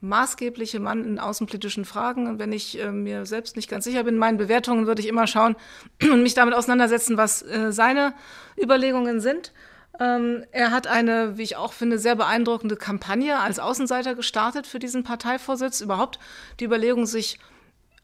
maßgebliche 0.00 0.80
Mann 0.80 1.04
in 1.04 1.18
außenpolitischen 1.18 1.84
Fragen. 1.84 2.26
Und 2.26 2.38
wenn 2.38 2.52
ich 2.52 2.80
äh, 2.80 2.90
mir 2.92 3.26
selbst 3.26 3.56
nicht 3.56 3.68
ganz 3.68 3.84
sicher 3.84 4.04
bin, 4.04 4.14
in 4.14 4.20
meinen 4.20 4.38
Bewertungen 4.38 4.86
würde 4.86 5.02
ich 5.02 5.08
immer 5.08 5.26
schauen 5.26 5.56
und 6.02 6.22
mich 6.22 6.34
damit 6.34 6.54
auseinandersetzen, 6.54 7.16
was 7.16 7.42
äh, 7.42 7.72
seine 7.72 8.14
Überlegungen 8.60 9.20
sind. 9.20 9.52
Ähm, 10.00 10.44
er 10.52 10.70
hat 10.70 10.86
eine, 10.86 11.38
wie 11.38 11.42
ich 11.42 11.56
auch 11.56 11.72
finde, 11.72 11.98
sehr 11.98 12.14
beeindruckende 12.14 12.76
Kampagne 12.76 13.40
als 13.40 13.58
Außenseiter 13.58 14.14
gestartet 14.14 14.66
für 14.66 14.78
diesen 14.78 15.02
Parteivorsitz. 15.02 15.80
Überhaupt 15.80 16.18
die 16.60 16.64
Überlegung, 16.64 17.06
sich 17.06 17.38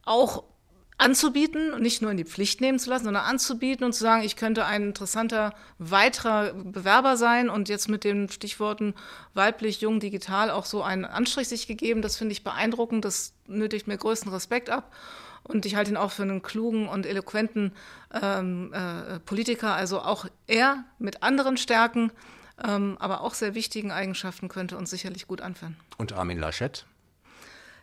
auch 0.04 0.45
anzubieten 0.96 1.72
und 1.72 1.82
nicht 1.82 2.02
nur 2.02 2.10
in 2.10 2.16
die 2.16 2.24
Pflicht 2.24 2.60
nehmen 2.60 2.78
zu 2.78 2.88
lassen, 2.88 3.04
sondern 3.04 3.24
anzubieten 3.24 3.84
und 3.84 3.92
zu 3.92 4.00
sagen, 4.00 4.22
ich 4.22 4.36
könnte 4.36 4.64
ein 4.64 4.82
interessanter 4.82 5.52
weiterer 5.78 6.52
Bewerber 6.52 7.16
sein 7.16 7.48
und 7.48 7.68
jetzt 7.68 7.88
mit 7.88 8.04
den 8.04 8.28
Stichworten 8.28 8.94
weiblich, 9.34 9.80
jung, 9.80 9.98
digital 9.98 10.50
auch 10.50 10.66
so 10.66 10.82
einen 10.82 11.04
Anstrich 11.04 11.48
sich 11.48 11.66
gegeben. 11.66 12.00
Das 12.00 12.16
finde 12.16 12.32
ich 12.32 12.44
beeindruckend. 12.44 13.04
Das 13.04 13.32
nötigt 13.46 13.88
mir 13.88 13.96
größten 13.96 14.32
Respekt 14.32 14.70
ab. 14.70 14.92
Und 15.42 15.66
ich 15.66 15.76
halte 15.76 15.90
ihn 15.90 15.96
auch 15.96 16.10
für 16.10 16.22
einen 16.22 16.42
klugen 16.42 16.88
und 16.88 17.04
eloquenten 17.04 17.72
ähm, 18.22 18.72
äh, 18.72 19.18
Politiker. 19.20 19.74
Also 19.74 20.00
auch 20.00 20.26
er 20.46 20.84
mit 20.98 21.22
anderen 21.22 21.56
Stärken, 21.56 22.12
ähm, 22.66 22.96
aber 22.98 23.20
auch 23.20 23.34
sehr 23.34 23.54
wichtigen 23.54 23.90
Eigenschaften 23.90 24.48
könnte 24.48 24.78
uns 24.78 24.90
sicherlich 24.90 25.26
gut 25.26 25.40
anführen. 25.40 25.76
Und 25.98 26.12
Armin 26.12 26.38
Laschet? 26.38 26.86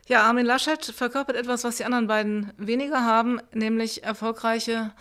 Ja, 0.08 0.24
Armin 0.24 0.46
Laschet 0.46 0.84
verkörpert 0.84 1.36
etwas, 1.36 1.64
was 1.64 1.78
die 1.78 1.86
anderen 1.86 2.08
beiden 2.08 2.52
weniger 2.58 3.06
haben, 3.06 3.40
nämlich 3.54 4.04
erfolgreiche 4.04 4.92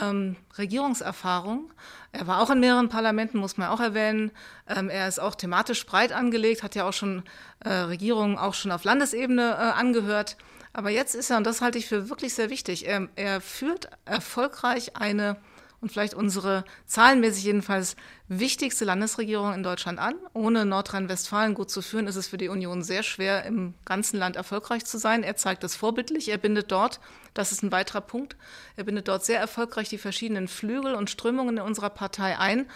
ähm, 0.00 0.36
Regierungserfahrung. 0.56 1.72
Er 2.12 2.26
war 2.26 2.40
auch 2.40 2.50
in 2.50 2.60
mehreren 2.60 2.88
Parlamenten, 2.88 3.38
muss 3.38 3.56
man 3.56 3.68
auch 3.68 3.80
erwähnen. 3.80 4.30
Ähm, 4.68 4.88
er 4.88 5.08
ist 5.08 5.18
auch 5.18 5.34
thematisch 5.34 5.84
breit 5.84 6.12
angelegt, 6.12 6.62
hat 6.62 6.74
ja 6.74 6.88
auch 6.88 6.92
schon 6.92 7.24
äh, 7.60 7.70
Regierungen 7.70 8.38
auch 8.38 8.54
schon 8.54 8.70
auf 8.70 8.84
Landesebene 8.84 9.42
äh, 9.42 9.78
angehört. 9.78 10.36
Aber 10.72 10.90
jetzt 10.90 11.14
ist 11.14 11.30
er, 11.30 11.36
und 11.36 11.44
das 11.44 11.60
halte 11.60 11.78
ich 11.78 11.86
für 11.86 12.08
wirklich 12.08 12.34
sehr 12.34 12.50
wichtig, 12.50 12.86
er, 12.86 13.08
er 13.16 13.40
führt 13.40 13.88
erfolgreich 14.04 14.96
eine 14.96 15.36
und 15.80 15.92
vielleicht 15.92 16.14
unsere 16.14 16.64
zahlenmäßig 16.86 17.44
jedenfalls 17.44 17.96
wichtigste 18.38 18.84
Landesregierung 18.84 19.52
in 19.54 19.62
Deutschland 19.62 19.98
an. 19.98 20.14
Ohne 20.32 20.64
Nordrhein-Westfalen 20.64 21.54
gut 21.54 21.70
zu 21.70 21.82
führen, 21.82 22.06
ist 22.06 22.16
es 22.16 22.28
für 22.28 22.38
die 22.38 22.48
Union 22.48 22.82
sehr 22.82 23.02
schwer, 23.02 23.44
im 23.44 23.74
ganzen 23.84 24.18
Land 24.18 24.36
erfolgreich 24.36 24.84
zu 24.84 24.98
sein. 24.98 25.22
Er 25.22 25.36
zeigt 25.36 25.64
es 25.64 25.76
vorbildlich. 25.76 26.28
Er 26.28 26.38
bindet 26.38 26.70
dort 26.72 27.00
Das 27.34 27.50
ist 27.50 27.64
ein 27.64 27.72
weiterer 27.72 28.00
Punkt. 28.00 28.36
Er 28.76 28.84
bindet 28.84 29.08
dort 29.08 29.24
sehr 29.24 29.40
erfolgreich 29.40 29.88
die 29.88 29.98
verschiedenen 29.98 30.46
Flügel 30.46 30.94
und 30.94 31.10
Strömungen 31.10 31.56
in 31.56 31.64
unserer 31.64 31.90
Partei 31.90 32.38
ein, 32.38 32.66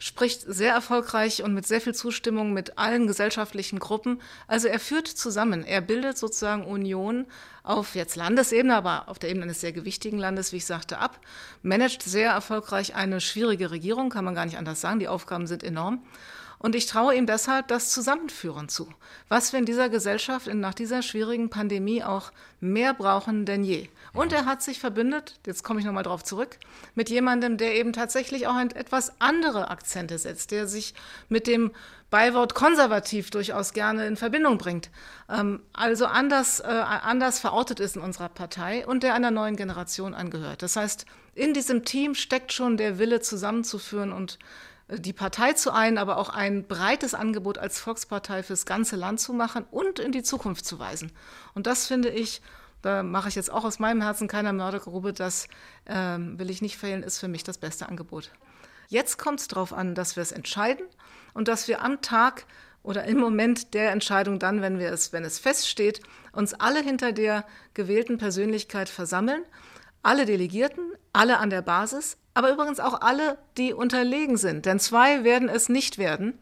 spricht 0.00 0.42
sehr 0.42 0.72
erfolgreich 0.72 1.44
und 1.44 1.54
mit 1.54 1.66
sehr 1.66 1.80
viel 1.80 1.94
Zustimmung 1.94 2.52
mit 2.52 2.78
allen 2.78 3.06
gesellschaftlichen 3.06 3.78
Gruppen. 3.78 4.20
Also 4.48 4.66
er 4.66 4.80
führt 4.80 5.06
zusammen. 5.06 5.64
Er 5.64 5.80
bildet 5.80 6.18
sozusagen 6.18 6.64
Union 6.64 7.26
auf 7.62 7.94
jetzt 7.94 8.16
Landesebene, 8.16 8.74
aber 8.74 9.08
auf 9.08 9.18
der 9.18 9.30
Ebene 9.30 9.44
eines 9.44 9.60
sehr 9.60 9.72
gewichtigen 9.72 10.18
Landes, 10.18 10.52
wie 10.52 10.56
ich 10.56 10.66
sagte, 10.66 10.98
ab, 10.98 11.20
managt 11.62 12.02
sehr 12.02 12.30
erfolgreich 12.32 12.94
eine 12.94 13.20
schwierige 13.20 13.70
Regierung, 13.70 14.10
kann 14.10 14.24
man 14.24 14.34
gar 14.34 14.46
nicht 14.46 14.58
anders 14.58 14.80
sagen. 14.80 14.98
Die 14.98 15.07
Aufgaben 15.08 15.46
sind 15.46 15.62
enorm. 15.62 16.02
Und 16.58 16.74
ich 16.74 16.86
traue 16.86 17.14
ihm 17.14 17.26
deshalb 17.26 17.68
das 17.68 17.90
Zusammenführen 17.90 18.68
zu. 18.68 18.88
Was 19.28 19.52
wir 19.52 19.60
in 19.60 19.64
dieser 19.64 19.88
Gesellschaft 19.88 20.52
nach 20.52 20.74
dieser 20.74 21.02
schwierigen 21.02 21.50
Pandemie 21.50 22.02
auch 22.02 22.32
mehr 22.60 22.94
brauchen 22.94 23.46
denn 23.46 23.62
je. 23.62 23.88
Und 24.12 24.32
er 24.32 24.44
hat 24.44 24.62
sich 24.62 24.80
verbündet, 24.80 25.38
jetzt 25.46 25.62
komme 25.62 25.78
ich 25.78 25.86
nochmal 25.86 26.02
drauf 26.02 26.24
zurück, 26.24 26.58
mit 26.96 27.10
jemandem, 27.10 27.58
der 27.58 27.76
eben 27.76 27.92
tatsächlich 27.92 28.48
auch 28.48 28.58
etwas 28.58 29.12
andere 29.20 29.70
Akzente 29.70 30.18
setzt, 30.18 30.50
der 30.50 30.66
sich 30.66 30.94
mit 31.28 31.46
dem 31.46 31.70
Beiwort 32.10 32.54
konservativ 32.54 33.30
durchaus 33.30 33.72
gerne 33.72 34.06
in 34.06 34.16
Verbindung 34.16 34.58
bringt. 34.58 34.90
Ähm, 35.28 35.60
also 35.72 36.06
anders, 36.06 36.58
äh, 36.60 36.66
anders 36.66 37.38
verortet 37.38 37.80
ist 37.80 37.96
in 37.96 38.02
unserer 38.02 38.30
Partei 38.30 38.86
und 38.86 39.02
der 39.02 39.14
einer 39.14 39.30
neuen 39.30 39.56
Generation 39.56 40.14
angehört. 40.14 40.62
Das 40.62 40.74
heißt, 40.74 41.04
in 41.34 41.54
diesem 41.54 41.84
Team 41.84 42.14
steckt 42.14 42.52
schon 42.52 42.78
der 42.78 42.98
Wille 42.98 43.20
zusammenzuführen 43.20 44.12
und 44.12 44.38
die 44.90 45.12
Partei 45.12 45.52
zu 45.52 45.72
ein, 45.72 45.98
aber 45.98 46.16
auch 46.16 46.30
ein 46.30 46.66
breites 46.66 47.14
Angebot 47.14 47.58
als 47.58 47.78
Volkspartei 47.78 48.42
fürs 48.42 48.64
ganze 48.64 48.96
Land 48.96 49.20
zu 49.20 49.32
machen 49.32 49.66
und 49.70 49.98
in 49.98 50.12
die 50.12 50.22
Zukunft 50.22 50.64
zu 50.64 50.78
weisen. 50.78 51.12
Und 51.54 51.66
das 51.66 51.86
finde 51.86 52.08
ich, 52.08 52.40
da 52.80 53.02
mache 53.02 53.28
ich 53.28 53.34
jetzt 53.34 53.52
auch 53.52 53.64
aus 53.64 53.78
meinem 53.78 54.00
Herzen 54.00 54.28
keiner 54.28 54.52
Mördergrube, 54.52 55.12
das 55.12 55.48
ähm, 55.86 56.38
will 56.38 56.48
ich 56.48 56.62
nicht 56.62 56.78
fehlen, 56.78 57.02
ist 57.02 57.18
für 57.18 57.28
mich 57.28 57.44
das 57.44 57.58
beste 57.58 57.88
Angebot. 57.88 58.30
Jetzt 58.88 59.18
kommt 59.18 59.40
es 59.40 59.48
darauf 59.48 59.74
an, 59.74 59.94
dass 59.94 60.16
wir 60.16 60.22
es 60.22 60.32
entscheiden 60.32 60.86
und 61.34 61.48
dass 61.48 61.68
wir 61.68 61.82
am 61.82 62.00
Tag 62.00 62.46
oder 62.82 63.04
im 63.04 63.18
Moment 63.18 63.74
der 63.74 63.90
Entscheidung 63.90 64.38
dann, 64.38 64.62
wenn 64.62 64.78
wir 64.78 64.90
es, 64.90 65.12
wenn 65.12 65.24
es 65.24 65.38
feststeht, 65.38 66.00
uns 66.32 66.54
alle 66.54 66.80
hinter 66.82 67.12
der 67.12 67.44
gewählten 67.74 68.16
Persönlichkeit 68.16 68.88
versammeln, 68.88 69.42
alle 70.02 70.26
Delegierten, 70.26 70.92
alle 71.12 71.38
an 71.38 71.50
der 71.50 71.62
Basis, 71.62 72.16
aber 72.34 72.52
übrigens 72.52 72.80
auch 72.80 73.00
alle, 73.00 73.38
die 73.56 73.72
unterlegen 73.72 74.36
sind. 74.36 74.66
Denn 74.66 74.78
zwei 74.78 75.24
werden 75.24 75.48
es 75.48 75.68
nicht 75.68 75.98
werden. 75.98 76.38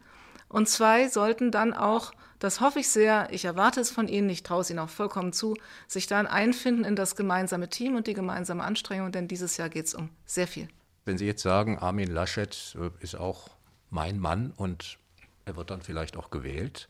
Und 0.49 0.69
zwei 0.69 1.07
sollten 1.09 1.51
dann 1.51 1.73
auch, 1.73 2.13
das 2.39 2.61
hoffe 2.61 2.79
ich 2.79 2.89
sehr, 2.89 3.29
ich 3.31 3.45
erwarte 3.45 3.81
es 3.81 3.89
von 3.89 4.07
Ihnen, 4.07 4.29
ich 4.29 4.43
traue 4.43 4.61
es 4.61 4.69
Ihnen 4.69 4.79
auch 4.79 4.89
vollkommen 4.89 5.33
zu, 5.33 5.55
sich 5.87 6.07
dann 6.07 6.27
einfinden 6.27 6.85
in 6.85 6.95
das 6.95 7.15
gemeinsame 7.15 7.69
Team 7.69 7.95
und 7.95 8.07
die 8.07 8.13
gemeinsame 8.13 8.63
Anstrengung, 8.63 9.11
denn 9.11 9.27
dieses 9.27 9.57
Jahr 9.57 9.69
geht 9.69 9.87
es 9.87 9.95
um 9.95 10.09
sehr 10.25 10.47
viel. 10.47 10.67
Wenn 11.05 11.17
Sie 11.17 11.25
jetzt 11.25 11.41
sagen, 11.41 11.79
Armin 11.79 12.11
Laschet 12.11 12.75
äh, 12.79 12.91
ist 13.03 13.15
auch 13.15 13.49
mein 13.89 14.19
Mann 14.19 14.53
und 14.55 14.99
er 15.45 15.55
wird 15.55 15.71
dann 15.71 15.81
vielleicht 15.81 16.17
auch 16.17 16.29
gewählt, 16.29 16.89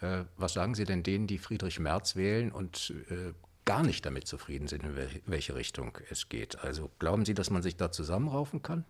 äh, 0.00 0.24
was 0.36 0.52
sagen 0.52 0.74
Sie 0.74 0.84
denn 0.84 1.02
denen, 1.02 1.26
die 1.26 1.38
Friedrich 1.38 1.80
Merz 1.80 2.16
wählen 2.16 2.52
und 2.52 2.94
äh, 3.10 3.32
gar 3.66 3.82
nicht 3.82 4.06
damit 4.06 4.26
zufrieden 4.26 4.68
sind, 4.68 4.84
in 4.84 4.96
welche 5.26 5.54
Richtung 5.54 5.98
es 6.08 6.30
geht. 6.30 6.58
Also 6.60 6.90
glauben 6.98 7.26
Sie, 7.26 7.34
dass 7.34 7.50
man 7.50 7.62
sich 7.62 7.76
da 7.76 7.92
zusammenraufen 7.92 8.62
kann? 8.62 8.86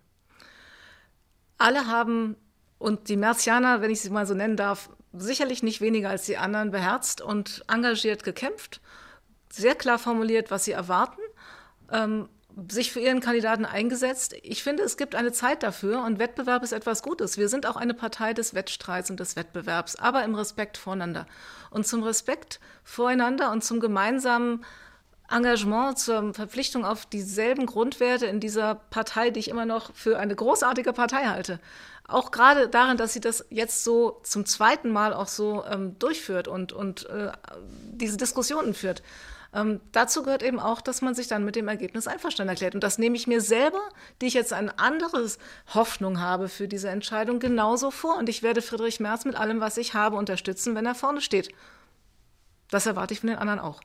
Alle 1.57 1.87
haben, 1.87 2.37
und 2.77 3.09
die 3.09 3.17
Merzianer, 3.17 3.81
wenn 3.81 3.91
ich 3.91 4.01
sie 4.01 4.11
mal 4.11 4.27
so 4.27 4.35
nennen 4.35 4.55
darf, 4.55 4.89
sicherlich 5.13 5.63
nicht 5.63 5.81
weniger 5.81 6.09
als 6.09 6.25
die 6.25 6.37
anderen 6.37 6.71
beherzt 6.71 7.21
und 7.21 7.65
engagiert 7.67 8.23
gekämpft, 8.23 8.79
sehr 9.51 9.75
klar 9.75 9.97
formuliert, 9.97 10.51
was 10.51 10.65
sie 10.65 10.73
erwarten. 10.73 11.21
Ähm, 11.91 12.29
sich 12.69 12.91
für 12.91 12.99
ihren 12.99 13.19
Kandidaten 13.19 13.65
eingesetzt. 13.65 14.35
Ich 14.41 14.63
finde, 14.63 14.83
es 14.83 14.97
gibt 14.97 15.13
eine 15.15 15.31
Zeit 15.31 15.61
dafür 15.63 16.03
und 16.03 16.17
Wettbewerb 16.17 16.63
ist 16.63 16.71
etwas 16.71 17.03
Gutes. 17.03 17.37
Wir 17.37 17.49
sind 17.49 17.67
auch 17.67 17.75
eine 17.75 17.93
Partei 17.93 18.33
des 18.33 18.53
Wettstreits 18.53 19.09
und 19.09 19.19
des 19.19 19.35
Wettbewerbs, 19.35 19.95
aber 19.97 20.23
im 20.23 20.33
Respekt 20.33 20.77
voreinander. 20.77 21.27
Und 21.69 21.85
zum 21.85 22.01
Respekt 22.03 22.59
voreinander 22.83 23.51
und 23.51 23.63
zum 23.63 23.79
gemeinsamen 23.79 24.65
Engagement, 25.29 25.99
zur 25.99 26.33
Verpflichtung 26.33 26.85
auf 26.85 27.05
dieselben 27.05 27.65
Grundwerte 27.65 28.25
in 28.25 28.39
dieser 28.39 28.75
Partei, 28.75 29.29
die 29.29 29.41
ich 29.41 29.49
immer 29.49 29.65
noch 29.65 29.93
für 29.93 30.17
eine 30.17 30.35
großartige 30.35 30.93
Partei 30.93 31.25
halte. 31.25 31.59
Auch 32.07 32.31
gerade 32.31 32.69
darin, 32.69 32.95
dass 32.95 33.11
sie 33.11 33.19
das 33.19 33.45
jetzt 33.49 33.83
so 33.83 34.21
zum 34.23 34.45
zweiten 34.45 34.89
Mal 34.89 35.13
auch 35.13 35.27
so 35.27 35.65
ähm, 35.69 35.99
durchführt 35.99 36.47
und, 36.47 36.71
und 36.71 37.07
äh, 37.09 37.31
diese 37.91 38.15
Diskussionen 38.15 38.73
führt. 38.73 39.03
Ähm, 39.53 39.79
dazu 39.91 40.23
gehört 40.23 40.43
eben 40.43 40.59
auch, 40.59 40.81
dass 40.81 41.01
man 41.01 41.15
sich 41.15 41.27
dann 41.27 41.45
mit 41.45 41.55
dem 41.55 41.67
Ergebnis 41.67 42.07
einverstanden 42.07 42.49
erklärt. 42.49 42.75
Und 42.75 42.83
das 42.83 42.97
nehme 42.97 43.15
ich 43.15 43.27
mir 43.27 43.41
selber, 43.41 43.81
die 44.21 44.27
ich 44.27 44.33
jetzt 44.33 44.53
eine 44.53 44.77
andere 44.79 45.29
Hoffnung 45.73 46.19
habe 46.19 46.49
für 46.49 46.67
diese 46.67 46.89
Entscheidung, 46.89 47.39
genauso 47.39 47.91
vor. 47.91 48.17
Und 48.17 48.29
ich 48.29 48.43
werde 48.43 48.61
Friedrich 48.61 48.99
Merz 48.99 49.25
mit 49.25 49.35
allem, 49.35 49.59
was 49.59 49.77
ich 49.77 49.93
habe, 49.93 50.15
unterstützen, 50.15 50.75
wenn 50.75 50.85
er 50.85 50.95
vorne 50.95 51.21
steht. 51.21 51.49
Das 52.69 52.85
erwarte 52.85 53.13
ich 53.13 53.21
von 53.21 53.29
den 53.29 53.37
anderen 53.37 53.59
auch. 53.59 53.81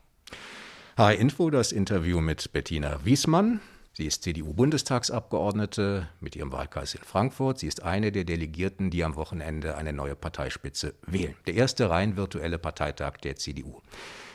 HR 0.97 1.15
Info, 1.15 1.49
das 1.49 1.71
Interview 1.71 2.21
mit 2.21 2.51
Bettina 2.51 2.99
Wiesmann. 3.03 3.61
Sie 3.95 4.07
ist 4.07 4.23
CDU-Bundestagsabgeordnete 4.23 6.07
mit 6.19 6.35
ihrem 6.35 6.51
Wahlkreis 6.51 6.95
in 6.95 7.03
Frankfurt. 7.03 7.59
Sie 7.59 7.67
ist 7.67 7.83
eine 7.83 8.11
der 8.11 8.23
Delegierten, 8.23 8.89
die 8.89 9.03
am 9.03 9.15
Wochenende 9.15 9.75
eine 9.75 9.93
neue 9.93 10.15
Parteispitze 10.15 10.95
wählen. 11.05 11.35
Der 11.45 11.53
erste 11.53 11.91
rein 11.91 12.17
virtuelle 12.17 12.57
Parteitag 12.57 13.17
der 13.17 13.35
CDU. 13.35 13.81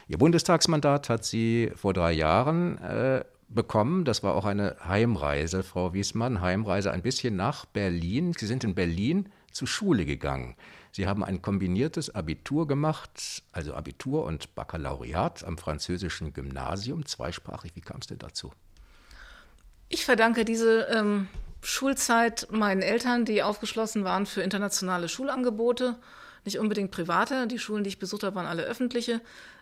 Ihr 0.08 0.16
Bundestagsmandat 0.16 1.10
hat 1.10 1.26
sie 1.26 1.70
vor 1.76 1.92
drei 1.92 2.12
Jahren 2.12 2.78
äh, 2.78 3.24
bekommen. 3.50 4.06
Das 4.06 4.22
war 4.22 4.34
auch 4.34 4.46
eine 4.46 4.76
Heimreise, 4.82 5.62
Frau 5.62 5.92
Wiesmann. 5.92 6.40
Heimreise 6.40 6.90
ein 6.90 7.02
bisschen 7.02 7.36
nach 7.36 7.66
Berlin. 7.66 8.32
Sie 8.32 8.46
sind 8.46 8.64
in 8.64 8.74
Berlin 8.74 9.28
zur 9.52 9.68
Schule 9.68 10.06
gegangen. 10.06 10.56
Sie 10.92 11.06
haben 11.06 11.22
ein 11.22 11.42
kombiniertes 11.42 12.14
Abitur 12.14 12.66
gemacht, 12.66 13.42
also 13.52 13.74
Abitur 13.74 14.24
und 14.24 14.54
Baccalaureat 14.54 15.44
am 15.44 15.58
französischen 15.58 16.32
Gymnasium, 16.32 17.04
zweisprachig. 17.04 17.72
Wie 17.74 17.82
kam 17.82 17.98
es 18.00 18.06
denn 18.06 18.18
dazu? 18.18 18.50
Ich 19.90 20.06
verdanke 20.06 20.46
diese 20.46 20.84
ähm, 20.90 21.28
Schulzeit 21.60 22.48
meinen 22.50 22.80
Eltern, 22.80 23.26
die 23.26 23.42
aufgeschlossen 23.42 24.04
waren 24.04 24.24
für 24.24 24.40
internationale 24.40 25.10
Schulangebote 25.10 25.96
nicht 26.44 26.58
unbedingt 26.58 26.90
private. 26.90 27.46
Die 27.46 27.58
Schulen, 27.58 27.84
die 27.84 27.88
ich 27.88 27.98
besucht 27.98 28.22
habe, 28.22 28.36
waren 28.36 28.46
alle 28.46 28.62
öffentliche. 28.62 29.20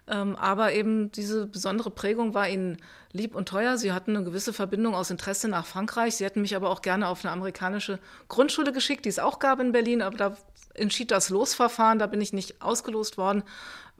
Ähm, 0.09 0.37
aber 0.37 0.73
eben 0.73 1.11
diese 1.11 1.47
besondere 1.47 1.91
Prägung 1.91 2.33
war 2.33 2.49
ihnen 2.49 2.79
lieb 3.13 3.35
und 3.35 3.49
teuer. 3.49 3.77
Sie 3.77 3.93
hatten 3.93 4.15
eine 4.15 4.25
gewisse 4.25 4.53
Verbindung 4.53 4.95
aus 4.95 5.11
Interesse 5.11 5.49
nach 5.49 5.67
Frankreich. 5.67 6.17
Sie 6.17 6.25
hätten 6.25 6.43
mich 6.43 6.55
aber 6.55 6.71
auch 6.71 6.83
gerne 6.83 7.09
auf 7.09 7.25
eine 7.25 7.33
amerikanische 7.33 7.99
Grundschule 8.29 8.73
geschickt, 8.73 9.05
die 9.05 9.09
es 9.09 9.19
auch 9.19 9.39
gab 9.39 9.59
in 9.61 9.73
Berlin. 9.73 10.03
Aber 10.03 10.17
da 10.17 10.37
entschied 10.75 11.11
das 11.11 11.29
Losverfahren. 11.29 11.99
Da 11.99 12.07
bin 12.07 12.21
ich 12.21 12.33
nicht 12.33 12.63
ausgelost 12.63 13.19
worden. 13.19 13.43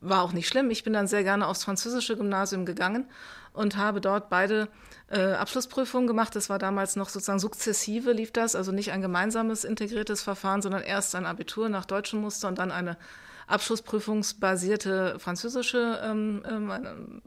War 0.01 0.23
auch 0.23 0.33
nicht 0.33 0.47
schlimm. 0.47 0.71
Ich 0.71 0.85
bin 0.85 0.93
dann 0.93 1.09
sehr 1.09 1.25
gerne 1.25 1.47
aufs 1.49 1.65
französische 1.65 2.17
Gymnasium 2.17 2.67
gegangen 2.67 3.07
und 3.53 3.77
habe 3.77 4.01
dort 4.01 4.29
beide 4.29 4.69
äh, 5.09 5.33
Abschlussprüfungen 5.33 6.07
gemacht. 6.07 6.37
Das 6.37 6.51
war 6.51 6.59
damals 6.59 6.95
noch 6.95 7.09
sozusagen 7.09 7.41
sukzessive 7.41 8.13
lief 8.13 8.31
das, 8.31 8.55
also 8.55 8.71
nicht 8.71 8.93
ein 8.93 9.01
gemeinsames 9.01 9.65
integriertes 9.65 10.23
Verfahren, 10.23 10.63
sondern 10.63 10.83
erst 10.83 11.15
ein 11.15 11.27
Abitur 11.27 11.69
nach 11.69 11.87
deutschem 11.87 12.21
Muster 12.21 12.49
und 12.49 12.59
dann 12.59 12.71
eine 12.71 12.97
abschlussprüfungsbasierte 13.47 15.19
französische 15.19 16.01
ähm, 16.03 16.43
ähm, 16.49 17.23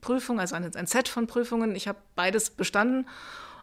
Prüfung, 0.00 0.40
also 0.40 0.54
ein, 0.54 0.74
ein 0.74 0.86
Set 0.86 1.08
von 1.08 1.26
Prüfungen. 1.26 1.74
Ich 1.74 1.88
habe 1.88 1.98
beides 2.14 2.50
bestanden 2.50 3.06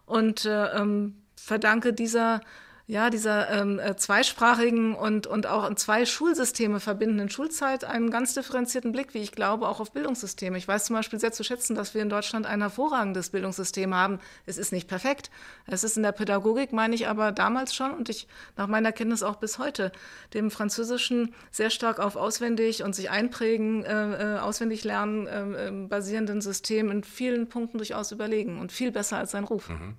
und 0.04 0.44
äh, 0.44 0.66
ähm, 0.76 1.16
verdanke 1.36 1.92
dieser 1.92 2.40
ja, 2.88 3.10
dieser 3.10 3.50
ähm, 3.50 3.80
äh, 3.80 3.96
zweisprachigen 3.96 4.94
und, 4.94 5.26
und 5.26 5.48
auch 5.48 5.68
in 5.68 5.76
zwei 5.76 6.06
Schulsysteme 6.06 6.78
verbindenden 6.78 7.28
Schulzeit 7.28 7.84
einen 7.84 8.10
ganz 8.10 8.34
differenzierten 8.34 8.92
Blick, 8.92 9.12
wie 9.12 9.22
ich 9.22 9.32
glaube, 9.32 9.66
auch 9.66 9.80
auf 9.80 9.90
Bildungssysteme. 9.90 10.56
Ich 10.56 10.68
weiß 10.68 10.84
zum 10.84 10.94
Beispiel 10.94 11.18
sehr 11.18 11.32
zu 11.32 11.42
schätzen, 11.42 11.74
dass 11.74 11.94
wir 11.94 12.02
in 12.02 12.08
Deutschland 12.08 12.46
ein 12.46 12.60
hervorragendes 12.60 13.30
Bildungssystem 13.30 13.92
haben. 13.92 14.20
Es 14.46 14.56
ist 14.56 14.70
nicht 14.70 14.86
perfekt. 14.86 15.32
Es 15.66 15.82
ist 15.82 15.96
in 15.96 16.04
der 16.04 16.12
Pädagogik, 16.12 16.72
meine 16.72 16.94
ich 16.94 17.08
aber 17.08 17.32
damals 17.32 17.74
schon 17.74 17.90
und 17.90 18.08
ich 18.08 18.28
nach 18.56 18.68
meiner 18.68 18.92
Kenntnis 18.92 19.24
auch 19.24 19.36
bis 19.36 19.58
heute 19.58 19.90
dem 20.32 20.52
Französischen 20.52 21.34
sehr 21.50 21.70
stark 21.70 21.98
auf 21.98 22.14
auswendig 22.14 22.84
und 22.84 22.94
sich 22.94 23.10
einprägen, 23.10 23.84
äh, 23.84 24.36
äh 24.36 24.38
auswendig 24.38 24.84
lernen 24.84 25.26
äh, 25.26 25.88
basierenden 25.88 26.40
System 26.40 26.92
in 26.92 27.02
vielen 27.02 27.48
Punkten 27.48 27.78
durchaus 27.78 28.12
überlegen 28.12 28.60
und 28.60 28.70
viel 28.70 28.92
besser 28.92 29.16
als 29.16 29.32
sein 29.32 29.42
Ruf. 29.42 29.68
Mhm. 29.68 29.96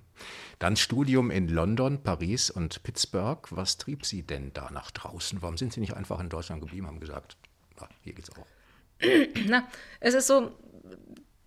Dann 0.60 0.76
Studium 0.76 1.32
in 1.32 1.48
London, 1.48 2.02
Paris 2.04 2.50
und 2.50 2.84
Pittsburgh. 2.84 3.48
Was 3.52 3.78
trieb 3.78 4.06
Sie 4.06 4.24
denn 4.24 4.52
da 4.54 4.70
nach 4.72 4.92
draußen? 4.92 5.42
Warum 5.42 5.58
sind 5.58 5.74
Sie 5.74 5.80
nicht 5.80 5.94
einfach 5.94 6.20
in 6.20 6.30
Deutschland 6.30 6.62
geblieben, 6.62 6.88
haben 6.88 7.00
gesagt, 7.00 7.38
na, 7.80 7.88
hier 8.02 8.14
geht's 8.14 8.32
auch? 8.32 8.46
Na, 9.48 9.68
es 10.00 10.16
ist 10.16 10.28
so, 10.28 10.52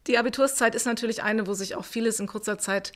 die 0.07 0.19
Abiturszeit 0.19 0.75
ist 0.75 0.87
natürlich 0.87 1.23
eine, 1.23 1.47
wo 1.47 1.55
sich 1.55 1.75
auch 1.75 1.85
vieles 1.85 2.21
in 2.21 2.29
kurzer 2.29 2.59
Zeit 2.59 2.93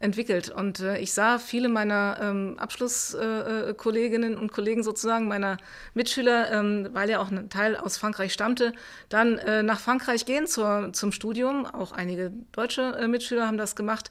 entwickelt. 0.00 0.48
Und 0.48 0.80
äh, 0.80 0.98
ich 0.98 1.12
sah 1.12 1.38
viele 1.38 1.68
meiner 1.68 2.18
ähm, 2.20 2.56
Abschlusskolleginnen 2.58 4.32
äh, 4.34 4.36
und 4.36 4.50
Kollegen 4.50 4.82
sozusagen, 4.82 5.28
meiner 5.28 5.58
Mitschüler, 5.94 6.50
ähm, 6.50 6.88
weil 6.92 7.10
ja 7.10 7.20
auch 7.20 7.30
ein 7.30 7.50
Teil 7.50 7.76
aus 7.76 7.98
Frankreich 7.98 8.32
stammte, 8.32 8.72
dann 9.10 9.38
äh, 9.38 9.62
nach 9.62 9.78
Frankreich 9.78 10.24
gehen 10.24 10.46
zur, 10.46 10.92
zum 10.92 11.12
Studium. 11.12 11.66
Auch 11.66 11.92
einige 11.92 12.32
deutsche 12.52 12.96
äh, 12.98 13.08
Mitschüler 13.08 13.46
haben 13.46 13.58
das 13.58 13.76
gemacht. 13.76 14.10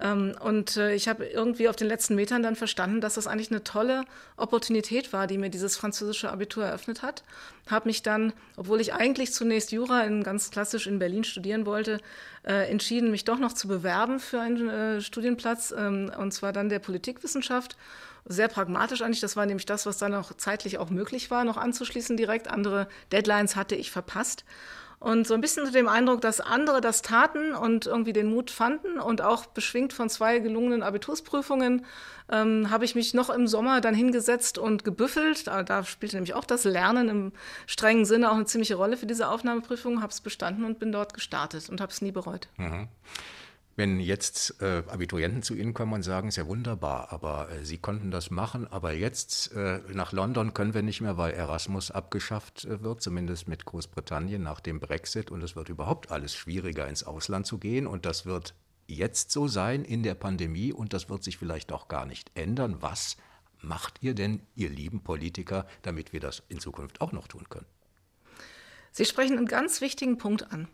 Ähm, 0.00 0.34
und 0.40 0.76
äh, 0.76 0.94
ich 0.94 1.08
habe 1.08 1.24
irgendwie 1.26 1.68
auf 1.68 1.76
den 1.76 1.88
letzten 1.88 2.14
Metern 2.14 2.42
dann 2.42 2.56
verstanden, 2.56 3.00
dass 3.00 3.14
das 3.14 3.26
eigentlich 3.26 3.50
eine 3.50 3.64
tolle 3.64 4.04
Opportunität 4.36 5.12
war, 5.12 5.26
die 5.26 5.38
mir 5.38 5.50
dieses 5.50 5.76
französische 5.76 6.30
Abitur 6.30 6.64
eröffnet 6.64 7.02
hat. 7.02 7.24
Habe 7.68 7.88
mich 7.88 8.02
dann, 8.02 8.32
obwohl 8.56 8.80
ich 8.80 8.94
eigentlich 8.94 9.32
zunächst 9.32 9.72
Jura 9.72 10.02
in, 10.02 10.22
ganz 10.22 10.50
klassisch 10.50 10.86
in 10.86 10.98
Berlin 10.98 11.24
studieren 11.24 11.66
wollte, 11.66 11.98
äh, 12.46 12.70
entschieden, 12.70 13.10
mich 13.10 13.24
doch 13.24 13.38
noch 13.38 13.52
zu 13.52 13.68
bewerben 13.68 14.20
für 14.20 14.40
einen 14.40 14.68
äh, 14.68 15.00
Studienplatz, 15.00 15.74
ähm, 15.76 16.10
und 16.18 16.32
zwar 16.32 16.52
dann 16.52 16.68
der 16.68 16.78
Politikwissenschaft 16.78 17.76
sehr 18.28 18.48
pragmatisch 18.48 19.02
eigentlich. 19.02 19.20
Das 19.20 19.36
war 19.36 19.46
nämlich 19.46 19.66
das, 19.66 19.86
was 19.86 19.98
dann 19.98 20.14
auch 20.14 20.32
zeitlich 20.36 20.78
auch 20.78 20.90
möglich 20.90 21.30
war, 21.30 21.44
noch 21.44 21.56
anzuschließen 21.56 22.16
direkt. 22.16 22.48
Andere 22.48 22.86
Deadlines 23.10 23.56
hatte 23.56 23.74
ich 23.74 23.90
verpasst. 23.90 24.44
Und 25.00 25.28
so 25.28 25.34
ein 25.34 25.40
bisschen 25.40 25.64
zu 25.64 25.70
dem 25.70 25.86
Eindruck, 25.86 26.20
dass 26.20 26.40
andere 26.40 26.80
das 26.80 27.02
taten 27.02 27.54
und 27.54 27.86
irgendwie 27.86 28.12
den 28.12 28.28
Mut 28.28 28.50
fanden 28.50 28.98
und 28.98 29.22
auch 29.22 29.46
beschwingt 29.46 29.92
von 29.92 30.10
zwei 30.10 30.40
gelungenen 30.40 30.82
Abitursprüfungen 30.82 31.86
ähm, 32.30 32.70
habe 32.70 32.84
ich 32.84 32.94
mich 32.94 33.14
noch 33.14 33.30
im 33.30 33.46
Sommer 33.46 33.80
dann 33.80 33.94
hingesetzt 33.94 34.58
und 34.58 34.84
gebüffelt. 34.84 35.46
Da, 35.46 35.62
da 35.62 35.84
spielte 35.84 36.16
nämlich 36.16 36.34
auch 36.34 36.44
das 36.44 36.64
Lernen 36.64 37.08
im 37.08 37.32
strengen 37.66 38.04
Sinne 38.04 38.30
auch 38.30 38.34
eine 38.34 38.46
ziemliche 38.46 38.74
Rolle 38.74 38.96
für 38.96 39.06
diese 39.06 39.28
Aufnahmeprüfung, 39.28 40.02
habe 40.02 40.10
es 40.10 40.20
bestanden 40.20 40.64
und 40.64 40.78
bin 40.78 40.90
dort 40.90 41.14
gestartet 41.14 41.68
und 41.68 41.80
habe 41.80 41.92
es 41.92 42.02
nie 42.02 42.12
bereut. 42.12 42.48
Mhm. 42.56 42.88
Wenn 43.78 44.00
jetzt 44.00 44.60
äh, 44.60 44.82
Abiturienten 44.88 45.44
zu 45.44 45.54
Ihnen 45.54 45.72
kommen 45.72 45.92
und 45.92 46.02
sagen, 46.02 46.32
sehr 46.32 46.48
wunderbar, 46.48 47.12
aber 47.12 47.48
äh, 47.48 47.64
Sie 47.64 47.78
konnten 47.78 48.10
das 48.10 48.28
machen, 48.28 48.66
aber 48.66 48.92
jetzt 48.92 49.52
äh, 49.52 49.78
nach 49.92 50.10
London 50.10 50.52
können 50.52 50.74
wir 50.74 50.82
nicht 50.82 51.00
mehr, 51.00 51.16
weil 51.16 51.32
Erasmus 51.32 51.92
abgeschafft 51.92 52.64
äh, 52.64 52.82
wird, 52.82 53.00
zumindest 53.02 53.46
mit 53.46 53.66
Großbritannien 53.66 54.42
nach 54.42 54.58
dem 54.58 54.80
Brexit 54.80 55.30
und 55.30 55.44
es 55.44 55.54
wird 55.54 55.68
überhaupt 55.68 56.10
alles 56.10 56.34
schwieriger 56.34 56.88
ins 56.88 57.04
Ausland 57.04 57.46
zu 57.46 57.58
gehen 57.58 57.86
und 57.86 58.04
das 58.04 58.26
wird 58.26 58.52
jetzt 58.88 59.30
so 59.30 59.46
sein 59.46 59.84
in 59.84 60.02
der 60.02 60.16
Pandemie 60.16 60.72
und 60.72 60.92
das 60.92 61.08
wird 61.08 61.22
sich 61.22 61.38
vielleicht 61.38 61.70
auch 61.70 61.86
gar 61.86 62.04
nicht 62.04 62.32
ändern. 62.34 62.78
Was 62.80 63.16
macht 63.60 64.02
ihr 64.02 64.16
denn, 64.16 64.42
ihr 64.56 64.70
lieben 64.70 65.04
Politiker, 65.04 65.68
damit 65.82 66.12
wir 66.12 66.18
das 66.18 66.42
in 66.48 66.58
Zukunft 66.58 67.00
auch 67.00 67.12
noch 67.12 67.28
tun 67.28 67.48
können? 67.48 67.66
Sie 68.90 69.04
sprechen 69.04 69.38
einen 69.38 69.46
ganz 69.46 69.80
wichtigen 69.80 70.18
Punkt 70.18 70.50
an. 70.50 70.66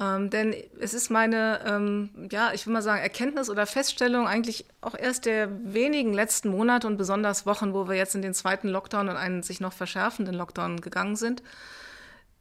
Ähm, 0.00 0.30
denn 0.30 0.54
es 0.78 0.94
ist 0.94 1.10
meine, 1.10 1.60
ähm, 1.66 2.28
ja, 2.30 2.52
ich 2.52 2.66
will 2.66 2.72
mal 2.72 2.82
sagen, 2.82 3.02
Erkenntnis 3.02 3.50
oder 3.50 3.66
Feststellung 3.66 4.28
eigentlich 4.28 4.64
auch 4.80 4.94
erst 4.94 5.26
der 5.26 5.48
wenigen 5.64 6.12
letzten 6.12 6.50
Monate 6.50 6.86
und 6.86 6.96
besonders 6.96 7.46
Wochen, 7.46 7.74
wo 7.74 7.88
wir 7.88 7.96
jetzt 7.96 8.14
in 8.14 8.22
den 8.22 8.34
zweiten 8.34 8.68
Lockdown 8.68 9.08
und 9.08 9.16
einen 9.16 9.42
sich 9.42 9.60
noch 9.60 9.72
verschärfenden 9.72 10.34
Lockdown 10.34 10.80
gegangen 10.80 11.16
sind. 11.16 11.42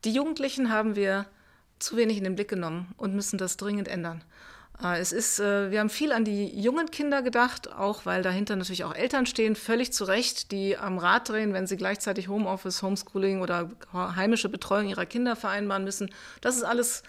Die 0.05 0.11
Jugendlichen 0.11 0.71
haben 0.71 0.95
wir 0.95 1.25
zu 1.79 1.97
wenig 1.97 2.17
in 2.17 2.23
den 2.23 2.35
Blick 2.35 2.49
genommen 2.49 2.93
und 2.97 3.15
müssen 3.15 3.39
das 3.39 3.57
dringend 3.57 3.87
ändern. 3.87 4.23
Äh, 4.83 4.99
es 4.99 5.11
ist, 5.11 5.39
äh, 5.39 5.71
wir 5.71 5.79
haben 5.79 5.89
viel 5.89 6.11
an 6.11 6.25
die 6.25 6.59
jungen 6.59 6.91
Kinder 6.91 7.23
gedacht, 7.23 7.73
auch 7.73 8.05
weil 8.05 8.21
dahinter 8.21 8.55
natürlich 8.55 8.83
auch 8.83 8.93
Eltern 8.93 9.25
stehen, 9.25 9.55
völlig 9.55 9.93
zu 9.93 10.03
Recht, 10.03 10.51
die 10.51 10.77
am 10.77 10.99
Rad 10.99 11.29
drehen, 11.29 11.53
wenn 11.53 11.65
sie 11.65 11.77
gleichzeitig 11.77 12.27
Homeoffice, 12.27 12.83
Homeschooling 12.83 13.41
oder 13.41 13.71
heimische 13.93 14.49
Betreuung 14.49 14.89
ihrer 14.89 15.07
Kinder 15.07 15.35
vereinbaren 15.35 15.83
müssen. 15.83 16.11
Das 16.41 16.55
ist 16.55 16.63
alles 16.63 17.01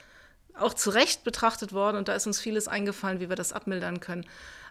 auch 0.60 0.74
zu 0.74 0.90
Recht 0.90 1.24
betrachtet 1.24 1.72
worden 1.72 1.96
und 1.96 2.08
da 2.08 2.14
ist 2.14 2.26
uns 2.26 2.40
vieles 2.40 2.68
eingefallen, 2.68 3.20
wie 3.20 3.28
wir 3.28 3.36
das 3.36 3.52
abmildern 3.52 4.00
können. 4.00 4.26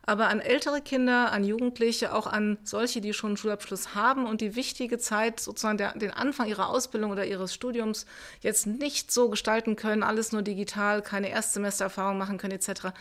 Aber 0.10 0.30
an 0.30 0.40
ältere 0.40 0.80
Kinder, 0.80 1.34
an 1.34 1.44
Jugendliche, 1.44 2.16
auch 2.16 2.28
an 2.28 2.58
solche, 2.64 3.02
die 3.02 3.14
schon 3.14 3.32
einen 3.32 3.38
Schulabschluss 3.38 3.94
haben 3.94 4.26
und 4.26 4.40
die 4.40 4.56
wichtige 4.56 4.98
Zeit, 5.00 5.42
sozusagen 5.42 5.78
der, 5.78 5.98
den 5.98 6.12
Anfang 6.12 6.48
ihrer 6.48 6.70
Ausbildung 6.70 7.12
oder 7.12 7.26
ihres 7.26 7.54
Studiums 7.54 8.06
jetzt 8.40 8.68
nicht 8.68 9.12
so 9.12 9.28
gestalten 9.28 9.76
können, 9.76 10.04
alles 10.04 10.32
nur 10.32 10.44
digital, 10.44 11.02
keine 11.02 11.30
Erstsemestererfahrung 11.30 12.18
machen 12.18 12.38
können 12.38 12.54
etc. 12.54 12.94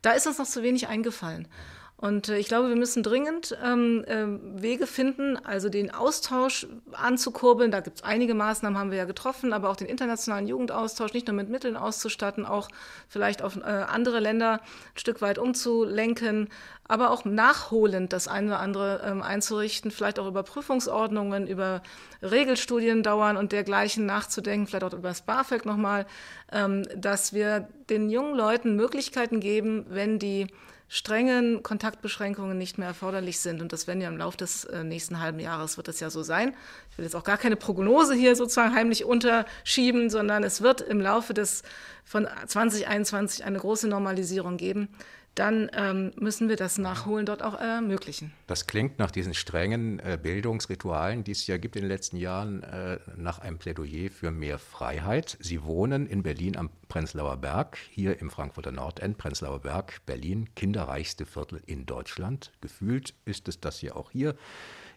Da 0.00 0.12
ist 0.12 0.28
uns 0.28 0.38
noch 0.38 0.46
zu 0.46 0.62
wenig 0.62 0.86
eingefallen. 0.86 1.48
Und 1.96 2.28
äh, 2.28 2.38
ich 2.38 2.48
glaube, 2.48 2.68
wir 2.68 2.76
müssen 2.76 3.02
dringend 3.02 3.56
ähm, 3.64 4.04
äh, 4.06 4.26
Wege 4.60 4.86
finden, 4.86 5.36
also 5.36 5.68
den 5.68 5.92
Austausch 5.92 6.66
anzukurbeln. 6.92 7.70
Da 7.70 7.80
gibt 7.80 7.98
es 7.98 8.02
einige 8.02 8.34
Maßnahmen, 8.34 8.78
haben 8.78 8.90
wir 8.90 8.98
ja 8.98 9.04
getroffen, 9.04 9.52
aber 9.52 9.70
auch 9.70 9.76
den 9.76 9.86
internationalen 9.86 10.48
Jugendaustausch 10.48 11.12
nicht 11.12 11.28
nur 11.28 11.36
mit 11.36 11.48
Mitteln 11.48 11.76
auszustatten, 11.76 12.46
auch 12.46 12.68
vielleicht 13.08 13.42
auf 13.42 13.56
äh, 13.56 13.60
andere 13.60 14.18
Länder 14.18 14.54
ein 14.54 14.98
Stück 14.98 15.22
weit 15.22 15.38
umzulenken, 15.38 16.48
aber 16.86 17.10
auch 17.10 17.24
nachholend 17.24 18.12
das 18.12 18.26
eine 18.28 18.48
oder 18.48 18.60
andere 18.60 19.02
ähm, 19.06 19.22
einzurichten, 19.22 19.90
vielleicht 19.90 20.18
auch 20.18 20.26
über 20.26 20.42
Prüfungsordnungen, 20.42 21.46
über 21.46 21.80
Regelstudiendauern 22.22 23.36
und 23.36 23.52
dergleichen 23.52 24.04
nachzudenken, 24.04 24.66
vielleicht 24.66 24.84
auch 24.84 24.92
über 24.92 25.08
das 25.08 25.22
BAföG 25.22 25.64
nochmal, 25.64 26.06
ähm, 26.52 26.82
dass 26.96 27.32
wir 27.32 27.68
den 27.88 28.10
jungen 28.10 28.34
Leuten 28.34 28.74
Möglichkeiten 28.74 29.38
geben, 29.38 29.86
wenn 29.88 30.18
die 30.18 30.48
strengen 30.88 31.62
Kontaktbeschränkungen 31.62 32.56
nicht 32.56 32.78
mehr 32.78 32.88
erforderlich 32.88 33.40
sind. 33.40 33.62
Und 33.62 33.72
das 33.72 33.86
werden 33.86 34.00
ja 34.00 34.08
im 34.08 34.16
Laufe 34.16 34.36
des 34.36 34.64
äh, 34.64 34.84
nächsten 34.84 35.20
halben 35.20 35.40
Jahres 35.40 35.76
wird 35.76 35.88
das 35.88 36.00
ja 36.00 36.10
so 36.10 36.22
sein. 36.22 36.54
Ich 36.90 36.98
will 36.98 37.04
jetzt 37.04 37.16
auch 37.16 37.24
gar 37.24 37.38
keine 37.38 37.56
Prognose 37.56 38.14
hier 38.14 38.36
sozusagen 38.36 38.74
heimlich 38.74 39.04
unterschieben, 39.04 40.10
sondern 40.10 40.44
es 40.44 40.60
wird 40.60 40.80
im 40.80 41.00
Laufe 41.00 41.34
des 41.34 41.62
von 42.04 42.28
2021 42.46 43.44
eine 43.44 43.58
große 43.58 43.88
Normalisierung 43.88 44.56
geben 44.56 44.88
dann 45.34 45.70
ähm, 45.74 46.12
müssen 46.18 46.48
wir 46.48 46.56
das 46.56 46.78
Nachholen 46.78 47.26
dort 47.26 47.42
auch 47.42 47.58
ermöglichen. 47.58 48.32
Das 48.46 48.66
klingt 48.66 48.98
nach 48.98 49.10
diesen 49.10 49.34
strengen 49.34 49.98
äh, 49.98 50.18
Bildungsritualen, 50.20 51.24
die 51.24 51.32
es 51.32 51.46
ja 51.46 51.56
gibt 51.56 51.76
in 51.76 51.82
den 51.82 51.88
letzten 51.88 52.16
Jahren, 52.16 52.62
äh, 52.62 52.98
nach 53.16 53.40
einem 53.40 53.58
Plädoyer 53.58 54.10
für 54.10 54.30
mehr 54.30 54.58
Freiheit. 54.58 55.36
Sie 55.40 55.64
wohnen 55.64 56.06
in 56.06 56.22
Berlin 56.22 56.56
am 56.56 56.70
Prenzlauer 56.88 57.36
Berg, 57.38 57.78
hier 57.90 58.20
im 58.20 58.30
Frankfurter 58.30 58.70
Nordend, 58.70 59.18
Prenzlauer 59.18 59.60
Berg, 59.60 60.00
Berlin, 60.06 60.48
kinderreichste 60.54 61.26
Viertel 61.26 61.60
in 61.66 61.86
Deutschland. 61.86 62.52
Gefühlt 62.60 63.14
ist 63.24 63.48
es 63.48 63.60
das 63.60 63.78
hier 63.78 63.96
auch 63.96 64.10
hier 64.10 64.36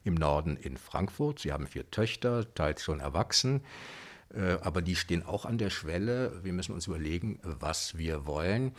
im 0.04 0.14
Norden 0.14 0.56
in 0.58 0.78
Frankfurt. 0.78 1.40
Sie 1.40 1.52
haben 1.52 1.68
vier 1.68 1.90
Töchter, 1.90 2.54
teils 2.54 2.84
schon 2.84 3.00
erwachsen. 3.00 3.62
Äh, 4.34 4.58
aber 4.62 4.82
die 4.82 4.96
stehen 4.96 5.24
auch 5.24 5.46
an 5.46 5.58
der 5.58 5.70
Schwelle. 5.70 6.44
Wir 6.44 6.54
müssen 6.54 6.74
uns 6.74 6.88
überlegen, 6.88 7.40
was 7.44 7.98
wir 7.98 8.26
wollen. 8.26 8.74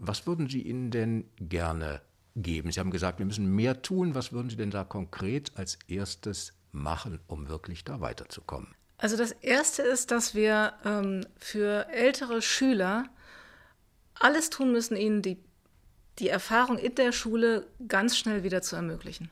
Was 0.00 0.26
würden 0.26 0.48
Sie 0.48 0.62
ihnen 0.62 0.90
denn 0.90 1.24
gerne 1.38 2.00
geben? 2.34 2.72
Sie 2.72 2.80
haben 2.80 2.90
gesagt, 2.90 3.18
wir 3.18 3.26
müssen 3.26 3.54
mehr 3.54 3.82
tun. 3.82 4.14
Was 4.14 4.32
würden 4.32 4.48
Sie 4.48 4.56
denn 4.56 4.70
da 4.70 4.82
konkret 4.82 5.52
als 5.56 5.78
erstes 5.88 6.54
machen, 6.72 7.20
um 7.26 7.48
wirklich 7.48 7.84
da 7.84 8.00
weiterzukommen? 8.00 8.74
Also 8.96 9.16
das 9.16 9.32
Erste 9.32 9.82
ist, 9.82 10.10
dass 10.10 10.34
wir 10.34 10.72
ähm, 10.84 11.26
für 11.36 11.88
ältere 11.88 12.40
Schüler 12.40 13.04
alles 14.14 14.50
tun 14.50 14.72
müssen, 14.72 14.96
ihnen 14.96 15.20
die, 15.20 15.38
die 16.18 16.28
Erfahrung 16.28 16.78
in 16.78 16.94
der 16.94 17.12
Schule 17.12 17.66
ganz 17.86 18.16
schnell 18.16 18.42
wieder 18.42 18.62
zu 18.62 18.76
ermöglichen. 18.76 19.30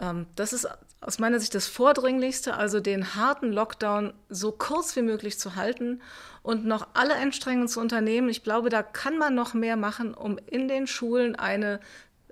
Ähm, 0.00 0.26
das 0.36 0.52
ist 0.52 0.68
aus 1.00 1.18
meiner 1.18 1.40
Sicht 1.40 1.54
das 1.54 1.66
Vordringlichste, 1.66 2.54
also 2.54 2.80
den 2.80 3.14
harten 3.14 3.52
Lockdown 3.52 4.12
so 4.28 4.52
kurz 4.52 4.94
wie 4.96 5.02
möglich 5.02 5.38
zu 5.38 5.56
halten 5.56 6.02
und 6.42 6.66
noch 6.66 6.88
alle 6.92 7.16
Anstrengungen 7.16 7.68
zu 7.68 7.80
unternehmen. 7.80 8.28
Ich 8.28 8.42
glaube, 8.42 8.68
da 8.68 8.82
kann 8.82 9.16
man 9.16 9.34
noch 9.34 9.54
mehr 9.54 9.76
machen, 9.76 10.12
um 10.12 10.38
in 10.46 10.68
den 10.68 10.86
Schulen 10.86 11.36
eine 11.36 11.80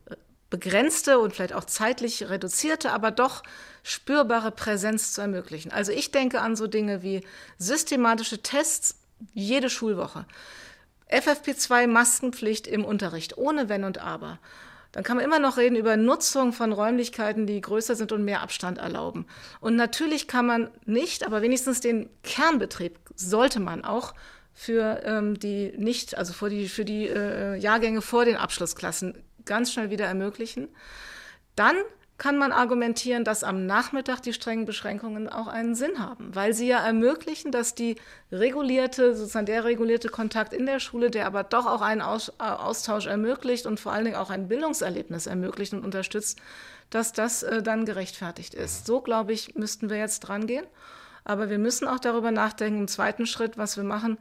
äh, 0.06 0.16
begrenzte 0.50 1.18
und 1.18 1.34
vielleicht 1.34 1.54
auch 1.54 1.64
zeitlich 1.64 2.28
reduzierte, 2.28 2.92
aber 2.92 3.10
doch 3.10 3.42
spürbare 3.82 4.50
Präsenz 4.50 5.14
zu 5.14 5.22
ermöglichen. 5.22 5.72
Also 5.72 5.92
ich 5.92 6.10
denke 6.10 6.42
an 6.42 6.54
so 6.54 6.66
Dinge 6.66 7.02
wie 7.02 7.26
systematische 7.56 8.42
Tests 8.42 9.00
jede 9.32 9.70
Schulwoche. 9.70 10.26
FFP2 11.10 11.86
Maskenpflicht 11.86 12.66
im 12.66 12.84
Unterricht, 12.84 13.38
ohne 13.38 13.70
Wenn 13.70 13.84
und 13.84 13.96
Aber. 13.96 14.38
Dann 14.98 15.04
kann 15.04 15.18
man 15.18 15.24
immer 15.24 15.38
noch 15.38 15.58
reden 15.58 15.76
über 15.76 15.96
Nutzung 15.96 16.52
von 16.52 16.72
Räumlichkeiten, 16.72 17.46
die 17.46 17.60
größer 17.60 17.94
sind 17.94 18.10
und 18.10 18.24
mehr 18.24 18.42
Abstand 18.42 18.78
erlauben. 18.78 19.26
Und 19.60 19.76
natürlich 19.76 20.26
kann 20.26 20.44
man 20.44 20.70
nicht, 20.86 21.24
aber 21.24 21.40
wenigstens 21.40 21.80
den 21.80 22.10
Kernbetrieb 22.24 22.98
sollte 23.14 23.60
man 23.60 23.84
auch 23.84 24.12
für 24.54 25.00
ähm, 25.04 25.38
die 25.38 25.72
nicht, 25.76 26.18
also 26.18 26.32
für 26.32 26.50
die, 26.50 26.68
für 26.68 26.84
die 26.84 27.06
äh, 27.06 27.54
Jahrgänge 27.54 28.02
vor 28.02 28.24
den 28.24 28.34
Abschlussklassen 28.34 29.22
ganz 29.44 29.72
schnell 29.72 29.90
wieder 29.90 30.06
ermöglichen. 30.06 30.66
Dann 31.54 31.76
kann 32.18 32.36
man 32.36 32.50
argumentieren, 32.50 33.22
dass 33.22 33.44
am 33.44 33.64
Nachmittag 33.66 34.20
die 34.22 34.32
strengen 34.32 34.66
Beschränkungen 34.66 35.28
auch 35.28 35.46
einen 35.46 35.76
Sinn 35.76 36.00
haben, 36.00 36.34
weil 36.34 36.52
sie 36.52 36.66
ja 36.66 36.84
ermöglichen, 36.84 37.52
dass 37.52 37.76
die 37.76 37.94
regulierte, 38.32 39.14
sozusagen 39.14 39.46
der 39.46 39.64
regulierte 39.64 40.08
Kontakt 40.08 40.52
in 40.52 40.66
der 40.66 40.80
Schule, 40.80 41.10
der 41.10 41.26
aber 41.26 41.44
doch 41.44 41.66
auch 41.66 41.80
einen 41.80 42.02
Austausch 42.02 43.06
ermöglicht 43.06 43.66
und 43.66 43.78
vor 43.78 43.92
allen 43.92 44.04
Dingen 44.04 44.16
auch 44.16 44.30
ein 44.30 44.48
Bildungserlebnis 44.48 45.28
ermöglicht 45.28 45.72
und 45.72 45.84
unterstützt, 45.84 46.40
dass 46.90 47.12
das 47.12 47.44
äh, 47.44 47.62
dann 47.62 47.84
gerechtfertigt 47.84 48.52
ist. 48.54 48.84
So, 48.84 49.00
glaube 49.00 49.32
ich, 49.32 49.54
müssten 49.54 49.88
wir 49.88 49.98
jetzt 49.98 50.20
dran 50.20 50.46
gehen. 50.48 50.66
Aber 51.24 51.50
wir 51.50 51.58
müssen 51.58 51.86
auch 51.86 52.00
darüber 52.00 52.32
nachdenken, 52.32 52.80
im 52.80 52.88
zweiten 52.88 53.26
Schritt, 53.26 53.58
was 53.58 53.76
wir 53.76 53.84
machen, 53.84 54.18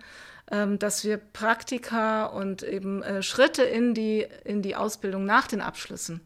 ähm, 0.51 0.77
dass 0.77 1.03
wir 1.03 1.17
Praktika 1.17 2.25
und 2.25 2.62
eben 2.62 3.01
äh, 3.01 3.23
Schritte 3.23 3.63
in 3.63 3.93
die, 3.95 4.27
in 4.43 4.62
die 4.62 4.75
Ausbildung 4.75 5.25
nach 5.25 5.47
den 5.47 5.62
Abschlüssen 5.62 6.21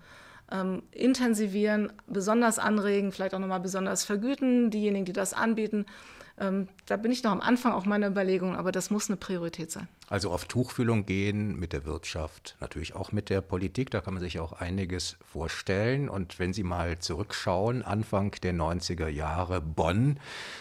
ähm, 0.51 0.83
intensivieren, 0.91 1.91
besonders 2.07 2.59
anregen, 2.59 3.11
vielleicht 3.11 3.33
auch 3.33 3.39
nochmal 3.39 3.59
besonders 3.59 4.03
vergüten, 4.03 4.69
diejenigen, 4.69 5.05
die 5.05 5.13
das 5.13 5.33
anbieten. 5.33 5.85
Ähm, 6.41 6.67
da 6.87 6.97
bin 6.97 7.11
ich 7.11 7.23
noch 7.23 7.31
am 7.31 7.41
Anfang 7.41 7.71
auch 7.73 7.85
meiner 7.85 8.07
Überlegungen, 8.07 8.55
aber 8.55 8.71
das 8.71 8.89
muss 8.89 9.09
eine 9.09 9.17
Priorität 9.17 9.69
sein. 9.69 9.87
Also 10.09 10.31
auf 10.31 10.45
Tuchfühlung 10.45 11.05
gehen 11.05 11.59
mit 11.59 11.71
der 11.71 11.85
Wirtschaft, 11.85 12.55
natürlich 12.59 12.95
auch 12.95 13.11
mit 13.11 13.29
der 13.29 13.41
Politik, 13.41 13.91
da 13.91 14.01
kann 14.01 14.15
man 14.15 14.23
sich 14.23 14.39
auch 14.39 14.53
einiges 14.53 15.17
vorstellen. 15.31 16.09
Und 16.09 16.39
wenn 16.39 16.51
Sie 16.51 16.63
mal 16.63 16.99
zurückschauen, 16.99 17.83
Anfang 17.83 18.31
der 18.41 18.53
90er 18.53 19.07
Jahre 19.07 19.61
Bonn, 19.61 20.19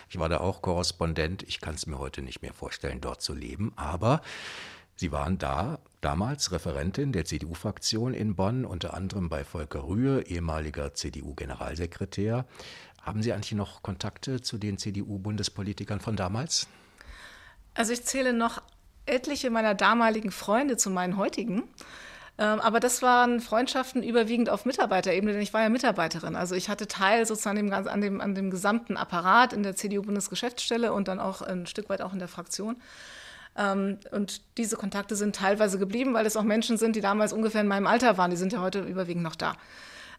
ich 0.09 0.19
war 0.19 0.29
da 0.29 0.39
auch 0.39 0.61
Korrespondent, 0.61 1.45
ich 1.45 1.61
kann 1.61 1.77
es 1.77 1.87
mir 1.87 1.99
heute 1.99 2.21
nicht 2.23 2.43
mehr 2.43 2.53
vorstellen, 2.53 3.01
dort 3.01 3.23
zu 3.23 3.35
leben, 3.35 3.73
aber 3.77 4.21
Sie 5.01 5.13
waren 5.13 5.39
da 5.39 5.79
damals 6.03 6.53
Referentin 6.53 7.11
der 7.11 7.25
CDU-Fraktion 7.25 8.13
in 8.13 8.37
Bonn, 8.37 8.67
unter 8.67 8.93
anderem 8.93 9.31
bei 9.31 9.45
Volker 9.45 9.87
Rühe, 9.87 10.21
ehemaliger 10.27 10.93
CDU-Generalsekretär. 10.93 12.45
Haben 13.01 13.23
Sie 13.23 13.33
eigentlich 13.33 13.53
noch 13.53 13.83
Kontakte 13.83 14.43
zu 14.43 14.59
den 14.59 14.77
CDU-Bundespolitikern 14.77 16.01
von 16.01 16.17
damals? 16.17 16.67
Also 17.73 17.95
ich 17.95 18.05
zähle 18.05 18.35
noch 18.35 18.61
etliche 19.07 19.49
meiner 19.49 19.75
damaligen 19.75 20.31
Freunde 20.31 20.77
zu 20.77 20.91
meinen 20.91 21.17
heutigen. 21.17 21.63
Ähm, 22.37 22.61
aber 22.61 22.79
das 22.79 23.01
waren 23.01 23.41
Freundschaften 23.41 24.03
überwiegend 24.03 24.51
auf 24.51 24.67
Mitarbeiterebene, 24.67 25.33
denn 25.33 25.41
ich 25.41 25.55
war 25.55 25.63
ja 25.63 25.71
Mitarbeiterin. 25.71 26.37
Also 26.37 26.55
ich 26.57 26.69
hatte 26.69 26.89
Teil 26.89 27.25
sozusagen 27.25 27.73
an 27.73 28.03
dem, 28.03 28.21
an 28.21 28.35
dem 28.35 28.51
gesamten 28.51 28.99
Apparat 28.99 29.55
in 29.55 29.63
der 29.63 29.77
CDU-Bundesgeschäftsstelle 29.77 30.93
und 30.93 31.09
dann 31.09 31.21
auch 31.21 31.41
ein 31.41 31.67
Stück 31.67 31.89
weit 31.89 32.03
auch 32.03 32.13
in 32.13 32.19
der 32.19 32.29
Fraktion. 32.29 32.77
Ähm, 33.57 33.99
und 34.11 34.43
diese 34.59 34.77
Kontakte 34.77 35.17
sind 35.17 35.37
teilweise 35.37 35.79
geblieben, 35.79 36.15
weil 36.15 36.27
es 36.27 36.37
auch 36.37 36.43
Menschen 36.43 36.77
sind, 36.77 36.97
die 36.97 37.01
damals 37.01 37.33
ungefähr 37.33 37.61
in 37.61 37.69
meinem 37.69 37.87
Alter 37.87 38.19
waren. 38.19 38.31
Die 38.31 38.37
sind 38.37 38.53
ja 38.53 38.61
heute 38.61 38.81
überwiegend 38.81 39.23
noch 39.23 39.37
da. 39.37 39.55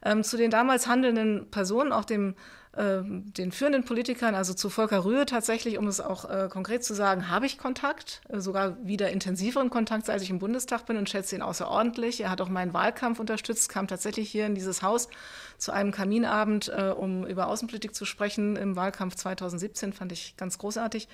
Ähm, 0.04 0.24
zu 0.24 0.38
den 0.38 0.52
damals 0.52 0.88
handelnden 0.88 1.50
Personen, 1.52 1.92
auch 1.92 2.06
dem 2.06 2.36
den 2.74 3.52
führenden 3.52 3.84
Politikern, 3.84 4.34
also 4.34 4.54
zu 4.54 4.70
Volker 4.70 5.04
Rühe 5.04 5.26
tatsächlich, 5.26 5.78
um 5.78 5.88
es 5.88 6.00
auch 6.00 6.30
äh, 6.30 6.48
konkret 6.50 6.86
zu 6.86 6.94
sagen, 6.94 7.30
habe 7.30 7.46
ich 7.46 7.58
Kontakt, 7.58 8.22
äh, 8.30 8.40
sogar 8.40 8.78
wieder 8.86 9.10
intensiveren 9.10 9.70
Kontakt, 9.70 10.06
seit 10.06 10.22
ich 10.22 10.30
im 10.30 10.40
Bundestag 10.40 10.86
bin 10.86 10.96
und 10.96 11.10
schätze 11.10 11.36
ihn 11.36 11.42
außerordentlich. 11.42 12.22
Er 12.22 12.30
hat 12.30 12.40
auch 12.40 12.48
meinen 12.48 12.74
Wahlkampf 12.74 13.20
unterstützt, 13.20 13.68
kam 13.68 13.88
tatsächlich 13.88 14.32
hier 14.32 14.46
in 14.46 14.56
dieses 14.56 14.82
Haus 14.82 15.10
zu 15.58 15.74
einem 15.74 15.92
Kaminabend, 15.92 16.70
äh, 16.70 16.94
um 16.96 17.28
über 17.28 17.48
Außenpolitik 17.48 17.94
zu 17.94 18.06
sprechen 18.06 18.56
im 18.56 18.78
Wahlkampf 18.78 19.16
2017, 19.16 19.92
fand 19.92 20.14
ich 20.14 20.38
ganz 20.38 20.58
großartig. 20.58 21.10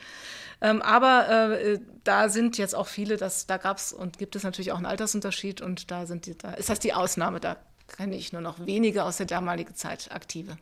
Ähm, 0.61 0.83
aber 0.83 1.59
äh, 1.59 1.79
da 2.03 2.29
sind 2.29 2.59
jetzt 2.59 2.75
auch 2.75 2.87
viele, 2.87 3.17
das, 3.17 3.47
da 3.47 3.57
gab 3.57 3.77
es 3.77 3.93
und 3.93 4.19
gibt 4.19 4.35
es 4.35 4.43
natürlich 4.43 4.71
auch 4.71 4.77
einen 4.77 4.85
Altersunterschied 4.85 5.61
und 5.61 5.89
da, 5.89 6.05
sind 6.05 6.27
die, 6.27 6.37
da 6.37 6.51
ist 6.51 6.69
das 6.69 6.79
die 6.79 6.93
Ausnahme, 6.93 7.39
da 7.39 7.57
kenne 7.87 8.15
ich 8.15 8.31
nur 8.31 8.41
noch 8.41 8.65
wenige 8.65 9.03
aus 9.03 9.17
der 9.17 9.25
damaligen 9.25 9.73
Zeit 9.73 10.11
aktive. 10.11 10.57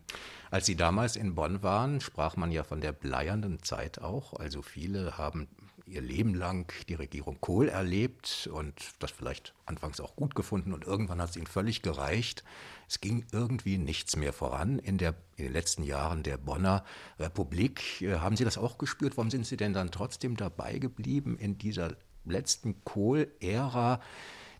Als 0.51 0.65
Sie 0.65 0.75
damals 0.75 1.15
in 1.15 1.35
Bonn 1.35 1.63
waren, 1.63 2.01
sprach 2.01 2.35
man 2.35 2.51
ja 2.51 2.63
von 2.63 2.81
der 2.81 2.91
bleiernden 2.91 3.61
Zeit 3.63 3.99
auch. 3.99 4.33
Also 4.33 4.61
viele 4.61 5.17
haben 5.17 5.47
ihr 5.87 6.01
Leben 6.01 6.33
lang 6.33 6.71
die 6.87 6.95
Regierung 6.95 7.39
Kohl 7.41 7.69
erlebt 7.69 8.49
und 8.51 8.73
das 8.99 9.11
vielleicht 9.11 9.53
anfangs 9.65 9.99
auch 9.99 10.15
gut 10.15 10.35
gefunden 10.35 10.73
und 10.73 10.83
irgendwann 10.85 11.21
hat 11.21 11.29
es 11.31 11.35
ihnen 11.37 11.47
völlig 11.47 11.81
gereicht. 11.81 12.43
Es 12.87 13.01
ging 13.01 13.25
irgendwie 13.31 13.77
nichts 13.77 14.15
mehr 14.15 14.33
voran 14.33 14.79
in, 14.79 14.97
der, 14.97 15.15
in 15.37 15.45
den 15.45 15.53
letzten 15.53 15.83
Jahren 15.83 16.23
der 16.23 16.37
Bonner 16.37 16.83
Republik. 17.19 18.01
Äh, 18.01 18.17
haben 18.17 18.35
Sie 18.35 18.45
das 18.45 18.57
auch 18.57 18.77
gespürt? 18.77 19.17
Warum 19.17 19.29
sind 19.29 19.45
Sie 19.45 19.57
denn 19.57 19.73
dann 19.73 19.91
trotzdem 19.91 20.37
dabei 20.37 20.79
geblieben 20.79 21.37
in 21.37 21.57
dieser 21.57 21.95
letzten 22.25 22.83
Kohl-Ära? 22.83 24.01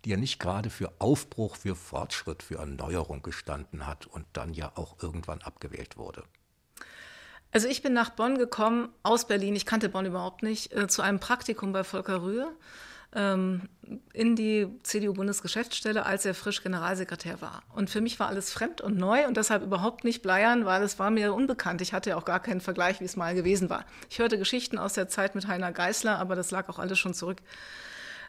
Die 0.06 0.12
ja 0.12 0.18
nicht 0.18 0.40
gerade 0.40 0.70
für 0.70 0.94
Aufbruch, 1.00 1.56
für 1.56 1.76
Fortschritt, 1.76 2.44
für 2.44 2.60
Erneuerung 2.60 3.24
gestanden 3.24 3.88
hat 3.88 4.06
und 4.06 4.26
dann 4.34 4.54
ja 4.54 4.72
auch 4.76 5.02
irgendwann 5.02 5.42
abgewählt 5.42 5.98
wurde. 5.98 6.24
Also 7.52 7.68
ich 7.68 7.82
bin 7.82 7.94
nach 7.94 8.12
Bonn 8.12 8.38
gekommen, 8.38 8.90
aus 9.02 9.28
Berlin, 9.28 9.56
ich 9.56 9.66
kannte 9.66 9.90
Bonn 9.90 10.06
überhaupt 10.06 10.44
nicht, 10.44 10.74
äh, 10.74 10.88
zu 10.88 11.02
einem 11.02 11.20
Praktikum 11.20 11.72
bei 11.72 11.84
Volker 11.84 12.22
Rühe 12.22 12.52
ähm, 13.14 13.70
in 14.14 14.36
die 14.36 14.68
CDU-Bundesgeschäftsstelle, 14.84 16.06
als 16.06 16.26
er 16.26 16.36
frisch 16.36 16.62
Generalsekretär 16.62 17.42
war. 17.42 17.64
Und 17.74 17.90
für 17.90 18.02
mich 18.02 18.20
war 18.20 18.28
alles 18.28 18.52
fremd 18.52 18.82
und 18.82 18.98
neu 18.98 19.26
und 19.26 19.38
deshalb 19.38 19.64
überhaupt 19.64 20.04
nicht 20.04 20.22
bleiern, 20.22 20.66
weil 20.66 20.84
es 20.84 21.00
war 21.00 21.10
mir 21.10 21.34
unbekannt. 21.34 21.82
Ich 21.82 21.94
hatte 21.94 22.12
ja 22.12 22.18
auch 22.18 22.26
gar 22.26 22.42
keinen 22.42 22.62
Vergleich, 22.62 23.00
wie 23.00 23.06
es 23.06 23.16
mal 23.16 23.34
gewesen 23.34 23.70
war. 23.70 23.86
Ich 24.10 24.20
hörte 24.20 24.38
Geschichten 24.38 24.78
aus 24.78 24.94
der 24.94 25.08
Zeit 25.08 25.34
mit 25.34 25.48
Heiner 25.48 25.72
Geißler, 25.72 26.20
aber 26.20 26.36
das 26.36 26.52
lag 26.52 26.68
auch 26.70 26.78
alles 26.78 27.00
schon 27.00 27.14
zurück 27.14 27.42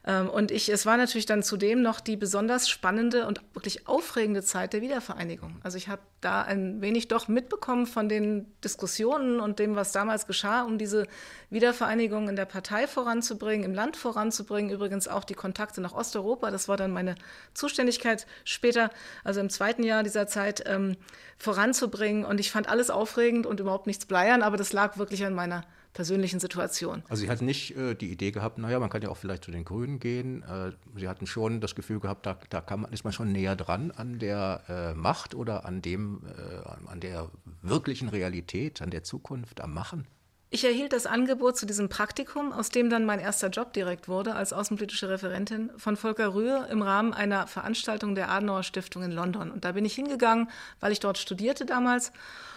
und 0.06 0.52
ich, 0.52 0.68
es 0.68 0.86
war 0.86 0.96
natürlich 0.96 1.26
dann 1.26 1.42
zudem 1.42 1.82
noch 1.82 1.98
die 1.98 2.16
besonders 2.16 2.68
spannende 2.68 3.26
und 3.26 3.40
wirklich 3.54 3.88
aufregende 3.88 4.40
Zeit 4.44 4.72
der 4.72 4.80
Wiedervereinigung. 4.80 5.58
Also 5.64 5.78
ich 5.78 5.88
habe 5.88 6.00
da 6.20 6.42
ein 6.42 6.80
wenig 6.80 7.08
doch 7.08 7.26
mitbekommen 7.26 7.86
von 7.86 8.08
den 8.08 8.46
Diskussionen 8.62 9.40
und 9.40 9.58
dem, 9.58 9.74
was 9.74 9.90
damals 9.90 10.28
geschah, 10.28 10.62
um 10.62 10.78
diese 10.78 11.08
Wiedervereinigung 11.50 12.28
in 12.28 12.36
der 12.36 12.44
Partei 12.44 12.86
voranzubringen, 12.86 13.64
im 13.64 13.74
Land 13.74 13.96
voranzubringen. 13.96 14.70
Übrigens 14.70 15.08
auch 15.08 15.24
die 15.24 15.34
Kontakte 15.34 15.80
nach 15.80 15.92
Osteuropa, 15.92 16.52
das 16.52 16.68
war 16.68 16.76
dann 16.76 16.92
meine 16.92 17.16
Zuständigkeit 17.52 18.28
später, 18.44 18.90
also 19.24 19.40
im 19.40 19.50
zweiten 19.50 19.82
Jahr 19.82 20.04
dieser 20.04 20.28
Zeit, 20.28 20.62
ähm, 20.66 20.96
voranzubringen. 21.36 22.24
Und 22.24 22.38
ich 22.38 22.52
fand 22.52 22.68
alles 22.68 22.90
aufregend 22.90 23.44
und 23.44 23.58
überhaupt 23.58 23.88
nichts 23.88 24.06
bleiern, 24.06 24.44
aber 24.44 24.56
das 24.56 24.72
lag 24.72 24.98
wirklich 24.98 25.24
an 25.24 25.34
meiner 25.34 25.64
persönlichen 25.96 26.40
Situation. 26.40 27.02
Also 27.08 27.22
Sie 27.22 27.30
hatten 27.30 27.46
nicht 27.46 27.74
äh, 27.74 27.94
die 27.94 28.12
Idee 28.12 28.30
gehabt, 28.30 28.58
naja, 28.58 28.78
man 28.78 28.90
kann 28.90 29.00
ja 29.00 29.08
auch 29.08 29.16
vielleicht 29.16 29.44
zu 29.44 29.50
den 29.50 29.64
Grünen 29.64 29.98
gehen. 29.98 30.42
Äh, 30.42 30.72
Sie 30.94 31.08
hatten 31.08 31.26
schon 31.26 31.60
das 31.62 31.74
Gefühl 31.74 32.00
gehabt, 32.00 32.26
da, 32.26 32.38
da 32.50 32.76
man, 32.76 32.92
ist 32.92 33.02
man 33.02 33.14
schon 33.14 33.32
näher 33.32 33.56
dran 33.56 33.90
an 33.90 34.18
der 34.18 34.62
äh, 34.68 34.94
Macht 34.94 35.34
oder 35.34 35.64
an 35.64 35.80
dem, 35.80 36.20
äh, 36.26 36.90
an 36.90 37.00
der 37.00 37.30
wirklichen 37.62 38.10
Realität, 38.10 38.82
an 38.82 38.90
der 38.90 39.04
Zukunft, 39.04 39.62
am 39.62 39.72
Machen? 39.72 40.06
Ich 40.50 40.64
erhielt 40.64 40.92
das 40.92 41.06
Angebot 41.06 41.56
zu 41.56 41.66
diesem 41.66 41.88
Praktikum, 41.88 42.52
aus 42.52 42.68
dem 42.68 42.88
dann 42.88 43.04
mein 43.04 43.18
erster 43.18 43.48
Job 43.48 43.72
direkt 43.72 44.06
wurde, 44.06 44.34
als 44.34 44.52
außenpolitische 44.52 45.08
Referentin 45.08 45.70
von 45.76 45.96
Volker 45.96 46.34
Rühe 46.34 46.68
im 46.70 46.82
Rahmen 46.82 47.12
einer 47.14 47.46
Veranstaltung 47.46 48.14
der 48.14 48.30
Adenauer 48.30 48.62
Stiftung 48.62 49.02
in 49.02 49.12
London. 49.12 49.50
Und 49.50 49.64
da 49.64 49.72
bin 49.72 49.84
ich 49.84 49.94
hingegangen, 49.94 50.48
weil 50.78 50.92
ich 50.92 51.00
dort 51.00 51.18
studierte 51.18 51.66
damals 51.66 52.12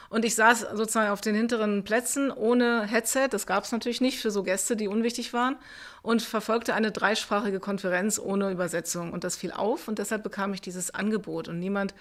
und 0.10 0.26
ich 0.26 0.36
saß 0.36 0.68
sozusagen 0.74 1.12
auf 1.12 1.22
den 1.22 1.36
hinteren 1.36 1.84
Plätzen 1.84 2.32
ohne 2.32 2.84
Headset, 2.86 3.28
das 3.30 3.46
gab 3.46 3.64
es 3.64 3.72
natürlich 3.72 4.02
nicht 4.02 4.20
für 4.20 4.32
so 4.32 4.44
Gäste, 4.44 4.76
die 4.76 4.88
unwichtig 4.88 5.34
waren, 5.34 5.56
und 6.02 6.22
verfolgte 6.22 6.74
eine 6.74 6.92
dreisprachige 6.92 7.60
Konferenz 7.60 8.20
ohne 8.20 8.52
Übersetzung. 8.52 9.14
Und 9.14 9.24
das 9.24 9.36
fiel 9.36 9.52
auf 9.52 9.88
und 9.88 10.00
deshalb 10.00 10.24
bekam 10.24 10.54
ich 10.54 10.62
dieses 10.62 10.94
Angebot. 10.94 11.48
Und 11.48 11.60
niemand 11.60 11.94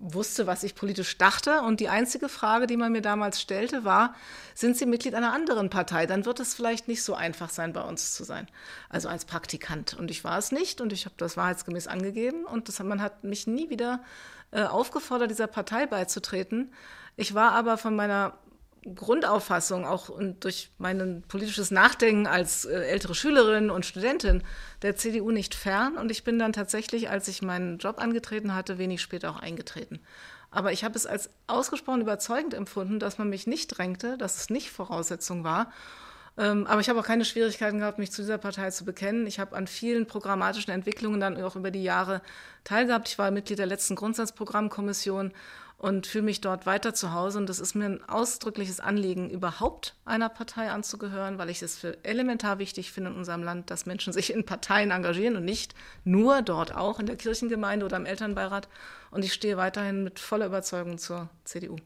wusste, 0.00 0.46
was 0.46 0.64
ich 0.64 0.74
politisch 0.74 1.16
dachte. 1.18 1.60
Und 1.60 1.80
die 1.80 1.88
einzige 1.88 2.28
Frage, 2.28 2.66
die 2.66 2.76
man 2.76 2.90
mir 2.92 3.02
damals 3.02 3.40
stellte, 3.40 3.84
war, 3.84 4.14
sind 4.54 4.76
Sie 4.76 4.86
Mitglied 4.86 5.14
einer 5.14 5.32
anderen 5.32 5.70
Partei? 5.70 6.06
Dann 6.06 6.24
wird 6.24 6.40
es 6.40 6.54
vielleicht 6.54 6.88
nicht 6.88 7.02
so 7.02 7.14
einfach 7.14 7.50
sein, 7.50 7.72
bei 7.72 7.82
uns 7.82 8.14
zu 8.14 8.24
sein. 8.24 8.48
Also 8.88 9.08
als 9.08 9.26
Praktikant. 9.26 9.94
Und 9.94 10.10
ich 10.10 10.24
war 10.24 10.38
es 10.38 10.52
nicht 10.52 10.80
und 10.80 10.92
ich 10.92 11.04
habe 11.04 11.14
das 11.18 11.36
wahrheitsgemäß 11.36 11.86
angegeben. 11.86 12.44
Und 12.44 12.68
das, 12.68 12.80
man 12.80 13.02
hat 13.02 13.24
mich 13.24 13.46
nie 13.46 13.70
wieder 13.70 14.02
äh, 14.50 14.62
aufgefordert, 14.62 15.30
dieser 15.30 15.46
Partei 15.46 15.86
beizutreten. 15.86 16.72
Ich 17.20 17.34
war 17.34 17.52
aber 17.52 17.76
von 17.76 17.94
meiner 17.94 18.32
Grundauffassung, 18.94 19.84
auch 19.84 20.08
durch 20.40 20.70
mein 20.78 21.22
politisches 21.28 21.70
Nachdenken 21.70 22.26
als 22.26 22.64
äh, 22.64 22.72
ältere 22.72 23.14
Schülerin 23.14 23.68
und 23.68 23.84
Studentin 23.84 24.42
der 24.80 24.96
CDU 24.96 25.30
nicht 25.30 25.54
fern. 25.54 25.98
Und 25.98 26.10
ich 26.10 26.24
bin 26.24 26.38
dann 26.38 26.54
tatsächlich, 26.54 27.10
als 27.10 27.28
ich 27.28 27.42
meinen 27.42 27.76
Job 27.76 27.98
angetreten 27.98 28.54
hatte, 28.54 28.78
wenig 28.78 29.02
später 29.02 29.28
auch 29.30 29.38
eingetreten. 29.38 30.00
Aber 30.50 30.72
ich 30.72 30.82
habe 30.82 30.96
es 30.96 31.04
als 31.04 31.28
ausgesprochen 31.46 32.00
überzeugend 32.00 32.54
empfunden, 32.54 32.98
dass 32.98 33.18
man 33.18 33.28
mich 33.28 33.46
nicht 33.46 33.66
drängte, 33.68 34.16
dass 34.16 34.38
es 34.38 34.48
nicht 34.48 34.70
Voraussetzung 34.70 35.44
war. 35.44 35.70
Ähm, 36.38 36.66
aber 36.66 36.80
ich 36.80 36.88
habe 36.88 37.00
auch 37.00 37.06
keine 37.06 37.26
Schwierigkeiten 37.26 37.80
gehabt, 37.80 37.98
mich 37.98 38.12
zu 38.12 38.22
dieser 38.22 38.38
Partei 38.38 38.70
zu 38.70 38.86
bekennen. 38.86 39.26
Ich 39.26 39.38
habe 39.38 39.56
an 39.56 39.66
vielen 39.66 40.06
programmatischen 40.06 40.72
Entwicklungen 40.72 41.20
dann 41.20 41.36
auch 41.42 41.54
über 41.54 41.70
die 41.70 41.82
Jahre 41.82 42.22
teilgehabt. 42.64 43.08
Ich 43.08 43.18
war 43.18 43.30
Mitglied 43.30 43.58
der 43.58 43.66
letzten 43.66 43.94
Grundsatzprogrammkommission 43.94 45.32
und 45.80 46.06
fühle 46.06 46.24
mich 46.24 46.42
dort 46.42 46.66
weiter 46.66 46.92
zu 46.92 47.14
Hause. 47.14 47.38
Und 47.38 47.48
das 47.48 47.58
ist 47.58 47.74
mir 47.74 47.86
ein 47.86 48.06
ausdrückliches 48.06 48.80
Anliegen, 48.80 49.30
überhaupt 49.30 49.96
einer 50.04 50.28
Partei 50.28 50.70
anzugehören, 50.70 51.38
weil 51.38 51.48
ich 51.48 51.62
es 51.62 51.78
für 51.78 52.04
elementar 52.04 52.58
wichtig 52.58 52.92
finde 52.92 53.10
in 53.10 53.16
unserem 53.16 53.42
Land, 53.42 53.70
dass 53.70 53.86
Menschen 53.86 54.12
sich 54.12 54.30
in 54.30 54.44
Parteien 54.44 54.90
engagieren 54.90 55.36
und 55.36 55.46
nicht 55.46 55.74
nur 56.04 56.42
dort 56.42 56.76
auch 56.76 57.00
in 57.00 57.06
der 57.06 57.16
Kirchengemeinde 57.16 57.86
oder 57.86 57.96
im 57.96 58.04
Elternbeirat. 58.04 58.68
Und 59.10 59.24
ich 59.24 59.32
stehe 59.32 59.56
weiterhin 59.56 60.04
mit 60.04 60.18
voller 60.18 60.46
Überzeugung 60.46 60.98
zur 60.98 61.30
CDU. 61.44 61.76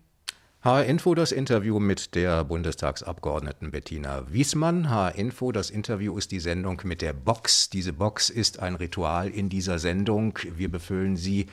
HR 0.64 0.86
Info 0.86 1.14
das 1.14 1.30
Interview 1.30 1.78
mit 1.78 2.14
der 2.14 2.42
Bundestagsabgeordneten 2.42 3.70
Bettina 3.70 4.24
Wiesmann. 4.32 4.88
HR 4.88 5.14
Info 5.14 5.52
das 5.52 5.68
Interview 5.68 6.16
ist 6.16 6.30
die 6.30 6.40
Sendung 6.40 6.80
mit 6.84 7.02
der 7.02 7.12
Box. 7.12 7.68
Diese 7.68 7.92
Box 7.92 8.30
ist 8.30 8.60
ein 8.60 8.74
Ritual 8.74 9.28
in 9.28 9.50
dieser 9.50 9.78
Sendung. 9.78 10.38
Wir 10.56 10.70
befüllen 10.70 11.18
sie 11.18 11.48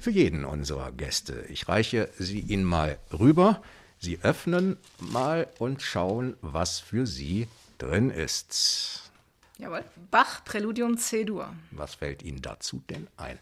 für 0.00 0.10
jeden 0.10 0.46
unserer 0.46 0.92
Gäste. 0.92 1.44
Ich 1.50 1.68
reiche 1.68 2.08
sie 2.18 2.40
Ihnen 2.40 2.64
mal 2.64 2.96
rüber. 3.12 3.60
Sie 3.98 4.20
öffnen 4.22 4.78
mal 4.98 5.46
und 5.58 5.82
schauen, 5.82 6.34
was 6.40 6.80
für 6.80 7.06
Sie 7.06 7.48
drin 7.76 8.08
ist. 8.08 9.10
Jawohl. 9.58 9.84
Bach, 10.10 10.42
Präludium 10.42 10.96
C-Dur. 10.96 11.52
Was 11.70 11.96
fällt 11.96 12.22
Ihnen 12.22 12.40
dazu 12.40 12.82
denn 12.88 13.08
ein? 13.18 13.38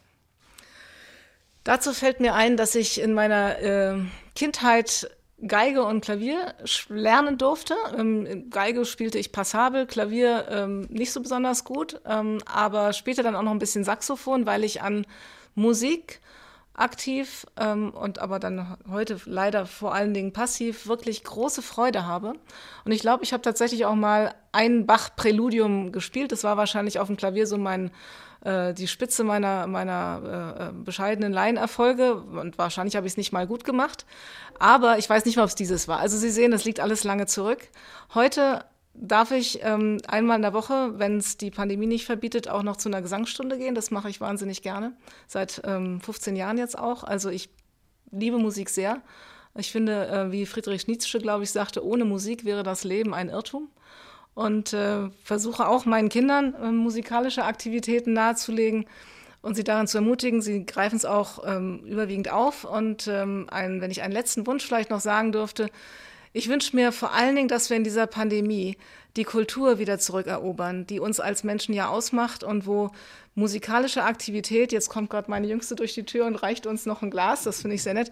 Dazu 1.65 1.93
fällt 1.93 2.21
mir 2.21 2.35
ein, 2.35 2.57
dass 2.57 2.75
ich 2.75 3.01
in 3.01 3.15
meiner 3.15 3.59
äh, 3.61 3.99
Kindheit 4.35 5.11
Geige 5.47 5.83
und 5.85 6.05
Klavier 6.05 6.55
lernen 6.89 7.37
durfte. 7.37 7.75
Ähm, 7.97 8.49
Geige 8.51 8.85
spielte 8.85 9.19
ich 9.19 9.33
passabel, 9.33 9.87
Klavier 9.87 10.47
ähm, 10.49 10.83
nicht 10.89 11.13
so 11.13 11.21
besonders 11.21 11.65
gut, 11.65 12.01
ähm, 12.07 12.39
aber 12.47 12.93
später 12.93 13.25
dann 13.25 13.35
auch 13.35 13.43
noch 13.43 13.51
ein 13.51 13.59
bisschen 13.59 13.83
Saxophon, 13.83 14.47
weil 14.47 14.63
ich 14.63 14.83
an 14.83 15.05
Musik 15.57 16.21
aktiv 16.75 17.45
ähm, 17.59 17.91
und 17.91 18.21
aber 18.21 18.39
dann 18.39 18.77
heute 18.91 19.21
leider 19.25 19.67
vor 19.67 19.95
allen 19.95 20.15
Dingen 20.15 20.33
passiv 20.33 20.87
wirklich 20.87 21.25
große 21.25 21.61
Freude 21.61 22.07
habe. 22.07 22.35
Und 22.85 22.93
ich 22.93 23.01
glaube, 23.01 23.25
ich 23.25 23.33
habe 23.33 23.43
tatsächlich 23.43 23.85
auch 23.85 23.95
mal 23.95 24.35
ein 24.53 24.87
Bach-Präludium 24.87 25.93
gespielt. 25.93 26.33
Das 26.33 26.45
war 26.45 26.57
wahrscheinlich 26.57 26.99
auf 26.99 27.09
dem 27.09 27.17
Klavier 27.17 27.47
so 27.47 27.59
mein 27.59 27.91
äh, 28.45 28.75
die 28.75 28.89
Spitze 28.89 29.25
meiner, 29.25 29.67
meiner 29.67 30.71
äh, 30.71 30.73
bescheidenen 30.73 31.33
Laienerfolge 31.33 32.15
und 32.15 32.59
wahrscheinlich 32.59 32.97
habe 32.97 33.07
ich 33.07 33.13
es 33.13 33.17
nicht 33.17 33.33
mal 33.33 33.47
gut 33.47 33.65
gemacht. 33.65 34.05
Aber 34.59 34.99
ich 34.99 35.09
weiß 35.09 35.25
nicht 35.25 35.37
mal, 35.37 35.45
ob 35.45 35.49
es 35.49 35.55
dieses 35.55 35.89
war. 35.89 35.99
Also 35.99 36.17
Sie 36.17 36.31
sehen, 36.31 36.51
das 36.51 36.65
liegt 36.65 36.81
alles 36.81 37.05
lange 37.05 37.27
zurück. 37.27 37.69
Heute 38.15 38.65
darf 38.95 39.31
ich 39.31 39.61
ähm, 39.63 39.99
einmal 40.07 40.37
in 40.37 40.43
der 40.43 40.53
Woche, 40.53 40.99
wenn 40.99 41.19
es 41.19 41.37
die 41.37 41.51
Pandemie 41.51 41.87
nicht 41.87 42.05
verbietet, 42.05 42.49
auch 42.49 42.63
noch 42.63 42.77
zu 42.77 42.89
einer 42.89 43.01
Gesangsstunde 43.01 43.59
gehen. 43.59 43.75
Das 43.75 43.91
mache 43.91 44.11
ich 44.11 44.21
wahnsinnig 44.21 44.63
gerne. 44.63 44.93
Seit 45.27 45.63
ähm, 45.65 46.01
15 46.01 46.37
Jahren 46.37 46.59
jetzt 46.59 46.79
auch. 46.79 47.05
Also 47.05 47.31
ich 47.31 47.49
liebe 48.11 48.39
Musik 48.39 48.69
sehr. 48.69 49.01
Ich 49.55 49.71
finde, 49.71 50.09
äh, 50.09 50.33
wie 50.33 50.47
Friedrich 50.47 50.87
Nietzsche, 50.89 51.19
glaube 51.19 51.45
ich, 51.45 51.51
sagte, 51.51 51.85
ohne 51.85 52.05
Musik 52.05 52.45
wäre 52.45 52.63
das 52.63 52.85
Leben 52.85 53.15
ein 53.15 53.29
Irrtum 53.29 53.71
und 54.35 54.73
äh, 54.73 55.11
versuche 55.23 55.69
auch 55.69 55.85
meinen 55.85 56.09
Kindern 56.09 56.55
äh, 56.55 56.71
musikalische 56.71 57.45
Aktivitäten 57.45 58.13
nahezulegen 58.13 58.87
und 59.43 59.57
sie 59.57 59.65
daran 59.65 59.89
zu 59.89 59.99
ermutigen. 59.99 60.41
Sie 60.41 60.65
greifen 60.65 60.97
es 60.97 61.05
auch 61.05 61.43
ähm, 61.45 61.81
überwiegend 61.85 62.31
auf. 62.31 62.65
Und 62.65 63.09
ähm, 63.09 63.47
ein, 63.51 63.81
wenn 63.81 63.91
ich 63.91 64.03
einen 64.03 64.13
letzten 64.13 64.47
Wunsch 64.47 64.65
vielleicht 64.65 64.91
noch 64.91 65.01
sagen 65.01 65.33
dürfte, 65.33 65.69
ich 66.33 66.49
wünsche 66.49 66.75
mir 66.75 66.93
vor 66.93 67.13
allen 67.13 67.37
Dingen, 67.37 67.49
dass 67.49 67.69
wir 67.69 67.77
in 67.77 67.85
dieser 67.85 68.07
Pandemie 68.07 68.79
die 69.17 69.25
Kultur 69.25 69.79
wieder 69.79 69.99
zurückerobern, 69.99 70.87
die 70.87 70.99
uns 70.99 71.21
als 71.21 71.45
Menschen 71.45 71.75
ja 71.75 71.89
ausmacht 71.89 72.43
und 72.43 72.67
wo 72.67 72.91
musikalische 73.35 74.05
Aktivität, 74.05 74.73
jetzt 74.73 74.89
kommt 74.89 75.11
gerade 75.11 75.31
meine 75.31 75.47
Jüngste 75.47 75.75
durch 75.75 75.93
die 75.93 76.05
Tür 76.05 76.25
und 76.27 76.37
reicht 76.37 76.67
uns 76.67 76.87
noch 76.87 77.03
ein 77.03 77.11
Glas, 77.11 77.43
das 77.43 77.61
finde 77.61 77.75
ich 77.75 77.83
sehr 77.83 77.95
nett, 77.95 78.11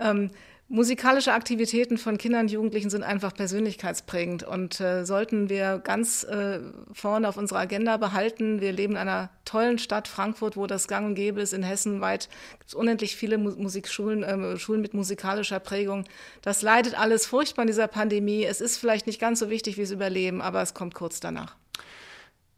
ähm, 0.00 0.30
Musikalische 0.72 1.32
Aktivitäten 1.32 1.98
von 1.98 2.16
Kindern 2.16 2.42
und 2.42 2.52
Jugendlichen 2.52 2.90
sind 2.90 3.02
einfach 3.02 3.34
persönlichkeitsprägend 3.34 4.44
und 4.44 4.80
äh, 4.80 5.04
sollten 5.04 5.48
wir 5.48 5.80
ganz 5.80 6.22
äh, 6.22 6.60
vorne 6.92 7.28
auf 7.28 7.36
unserer 7.36 7.58
Agenda 7.58 7.96
behalten. 7.96 8.60
Wir 8.60 8.70
leben 8.70 8.92
in 8.92 8.98
einer 9.00 9.30
tollen 9.44 9.80
Stadt 9.80 10.06
Frankfurt, 10.06 10.56
wo 10.56 10.68
das 10.68 10.86
gang 10.86 11.08
und 11.08 11.14
gäbe 11.16 11.40
ist. 11.40 11.54
In 11.54 11.64
Hessen 11.64 12.00
weit 12.00 12.28
gibt 12.60 12.68
es 12.68 12.74
unendlich 12.74 13.16
viele 13.16 13.36
Mu 13.36 13.50
Musikschulen, 13.50 14.22
äh, 14.22 14.58
Schulen 14.58 14.80
mit 14.80 14.94
musikalischer 14.94 15.58
Prägung. 15.58 16.04
Das 16.40 16.62
leidet 16.62 16.96
alles 16.96 17.26
furchtbar 17.26 17.62
in 17.62 17.66
dieser 17.68 17.88
Pandemie. 17.88 18.44
Es 18.44 18.60
ist 18.60 18.78
vielleicht 18.78 19.08
nicht 19.08 19.20
ganz 19.20 19.40
so 19.40 19.50
wichtig 19.50 19.76
wie 19.76 19.82
es 19.82 19.90
Überleben, 19.90 20.40
aber 20.40 20.62
es 20.62 20.72
kommt 20.72 20.94
kurz 20.94 21.18
danach. 21.18 21.56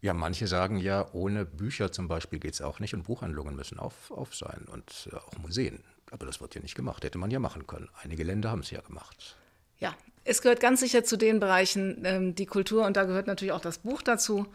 Ja, 0.01 0.13
manche 0.13 0.45
sagen 0.45 0.77
ja, 0.77 1.07
ohne 1.13 1.45
Bücher 1.45 1.91
zum 1.91 2.07
Beispiel 2.07 2.37
geht 2.37 2.53
es 2.53 2.61
auch 2.61 2.79
nicht 2.79 2.93
und 2.93 3.05
Buchhandlungen 3.05 3.55
müssen 3.55 3.79
auf, 3.79 4.11
auf 4.11 4.35
sein 4.35 4.67
und 4.71 5.09
äh, 5.11 5.15
auch 5.15 5.39
Museen. 5.41 5.83
Aber 6.13 6.27
das 6.27 6.39
wird 6.39 6.53
ja 6.53 6.61
nicht 6.61 6.75
gemacht. 6.75 7.03
Hätte 7.03 7.17
man 7.17 7.31
ja 7.31 7.39
machen 7.39 7.65
können. 7.65 7.89
Einige 8.03 8.23
Länder 8.23 8.51
haben 8.51 8.59
es 8.59 8.69
ja 8.69 8.81
gemacht. 8.81 9.35
Ja, 9.79 9.95
es 10.23 10.43
gehört 10.43 10.59
ganz 10.59 10.79
sicher 10.79 11.03
zu 11.03 11.17
den 11.17 11.39
Bereichen, 11.39 12.03
ähm, 12.05 12.35
die 12.35 12.45
Kultur, 12.45 12.85
und 12.85 12.95
da 12.95 13.05
gehört 13.05 13.25
natürlich 13.25 13.51
auch 13.51 13.59
das 13.59 13.79
Buch 13.79 14.03
dazu, 14.03 14.45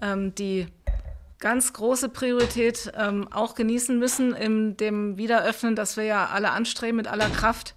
ähm, 0.00 0.34
die 0.34 0.66
ganz 1.38 1.74
große 1.74 2.08
Priorität 2.08 2.90
ähm, 2.96 3.28
auch 3.30 3.54
genießen 3.54 3.98
müssen 3.98 4.32
in 4.32 4.78
dem 4.78 5.18
Wiederöffnen, 5.18 5.76
das 5.76 5.98
wir 5.98 6.04
ja 6.04 6.28
alle 6.28 6.50
anstreben 6.50 6.96
mit 6.96 7.08
aller 7.08 7.28
Kraft. 7.28 7.74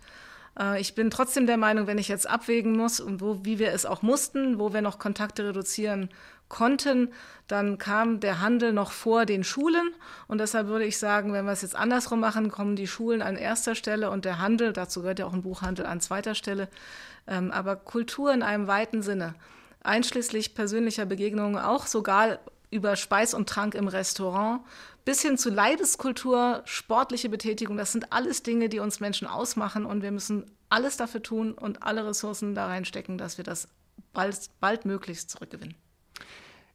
Äh, 0.58 0.80
ich 0.80 0.96
bin 0.96 1.10
trotzdem 1.10 1.46
der 1.46 1.58
Meinung, 1.58 1.88
wenn 1.88 1.98
ich 1.98 2.08
jetzt 2.08 2.30
abwägen 2.30 2.72
muss 2.72 3.02
und 3.02 3.20
wo, 3.20 3.44
wie 3.44 3.60
wir 3.60 3.74
es 3.74 3.86
auch 3.86 4.02
mussten, 4.02 4.60
wo 4.60 4.74
wir 4.74 4.82
noch 4.82 4.98
Kontakte 4.98 5.46
reduzieren 5.46 6.10
konnten, 6.50 7.12
dann 7.48 7.78
kam 7.78 8.20
der 8.20 8.42
Handel 8.42 8.74
noch 8.74 8.92
vor 8.92 9.26
den 9.26 9.44
Schulen. 9.44 9.94
Und 10.28 10.40
deshalb 10.40 10.68
würde 10.68 10.86
ich 10.86 10.98
sagen, 10.98 11.34
wenn 11.34 11.46
wir 11.46 11.52
es 11.52 11.62
jetzt 11.62 11.76
andersrum 11.76 12.20
machen, 12.20 12.52
kommen 12.52 12.76
die 12.76 12.88
Schulen 12.88 13.22
an 13.22 13.36
erster 13.36 13.76
Stelle 13.76 14.10
und 14.10 14.26
der 14.26 14.40
Handel, 14.40 14.74
dazu 14.74 15.02
gehört 15.02 15.20
ja 15.20 15.26
auch 15.26 15.34
ein 15.34 15.44
Buchhandel, 15.44 15.86
an 15.86 16.02
zweiter 16.02 16.36
Stelle. 16.36 16.70
Ähm, 17.28 17.52
aber 17.52 17.76
Kultur 17.76 18.34
in 18.34 18.44
einem 18.44 18.68
weiten 18.68 19.02
Sinne, 19.02 19.36
einschließlich 19.84 20.56
persönlicher 20.56 21.06
Begegnungen, 21.06 21.58
auch 21.58 21.88
sogar 21.88 22.40
über 22.72 22.96
Speis 22.96 23.34
und 23.34 23.48
Trank 23.48 23.76
im 23.76 23.88
Restaurant, 23.88 24.62
bis 25.06 25.22
hin 25.22 25.38
zu 25.38 25.50
Leibeskultur, 25.50 26.62
sportliche 26.66 27.30
Betätigung, 27.30 27.78
das 27.78 27.92
sind 27.92 28.12
alles 28.12 28.42
Dinge, 28.42 28.70
die 28.70 28.80
uns 28.80 29.00
Menschen 29.00 29.28
ausmachen 29.28 29.86
und 29.86 30.02
wir 30.02 30.12
müssen 30.12 30.52
alles 30.70 30.98
dafür 30.98 31.22
tun 31.22 31.54
und 31.54 31.84
alle 31.84 32.06
Ressourcen 32.06 32.56
da 32.56 32.68
reinstecken, 32.68 33.18
dass 33.18 33.38
wir 33.38 33.46
das 33.46 33.68
bald, 34.14 34.50
baldmöglichst 34.60 35.30
zurückgewinnen. 35.30 35.76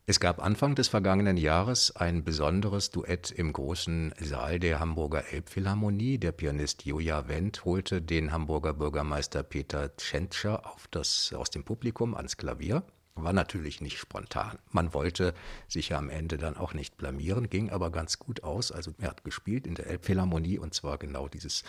Es 0.06 0.18
gab 0.18 0.42
Anfang 0.42 0.74
des 0.74 0.88
vergangenen 0.88 1.36
Jahres 1.36 1.94
ein 1.94 2.24
besonderes 2.24 2.90
Duett 2.90 3.30
im 3.30 3.52
großen 3.52 4.12
Saal 4.18 4.58
der 4.58 4.80
Hamburger 4.80 5.32
Elbphilharmonie. 5.32 6.18
Der 6.18 6.32
Pianist 6.32 6.84
Joja 6.84 7.28
Wendt 7.28 7.64
holte 7.64 8.02
den 8.02 8.32
Hamburger 8.32 8.74
Bürgermeister 8.74 9.42
Peter 9.42 9.94
Tschentscher 9.96 10.62
aus 10.66 11.50
dem 11.50 11.64
Publikum 11.64 12.16
ans 12.16 12.36
Klavier. 12.36 12.82
War 13.14 13.32
natürlich 13.32 13.80
nicht 13.80 13.98
spontan. 13.98 14.58
Man 14.70 14.94
wollte 14.94 15.34
sich 15.68 15.90
ja 15.90 15.98
am 15.98 16.08
Ende 16.08 16.38
dann 16.38 16.56
auch 16.56 16.74
nicht 16.74 16.96
blamieren, 16.96 17.50
ging 17.50 17.70
aber 17.70 17.90
ganz 17.90 18.18
gut 18.18 18.42
aus. 18.42 18.72
Also 18.72 18.92
er 18.98 19.10
hat 19.10 19.22
gespielt 19.22 19.66
in 19.66 19.74
der 19.74 19.86
Elbphilharmonie 19.86 20.58
und 20.58 20.74
zwar 20.74 20.98
genau 20.98 21.28
dieses 21.28 21.62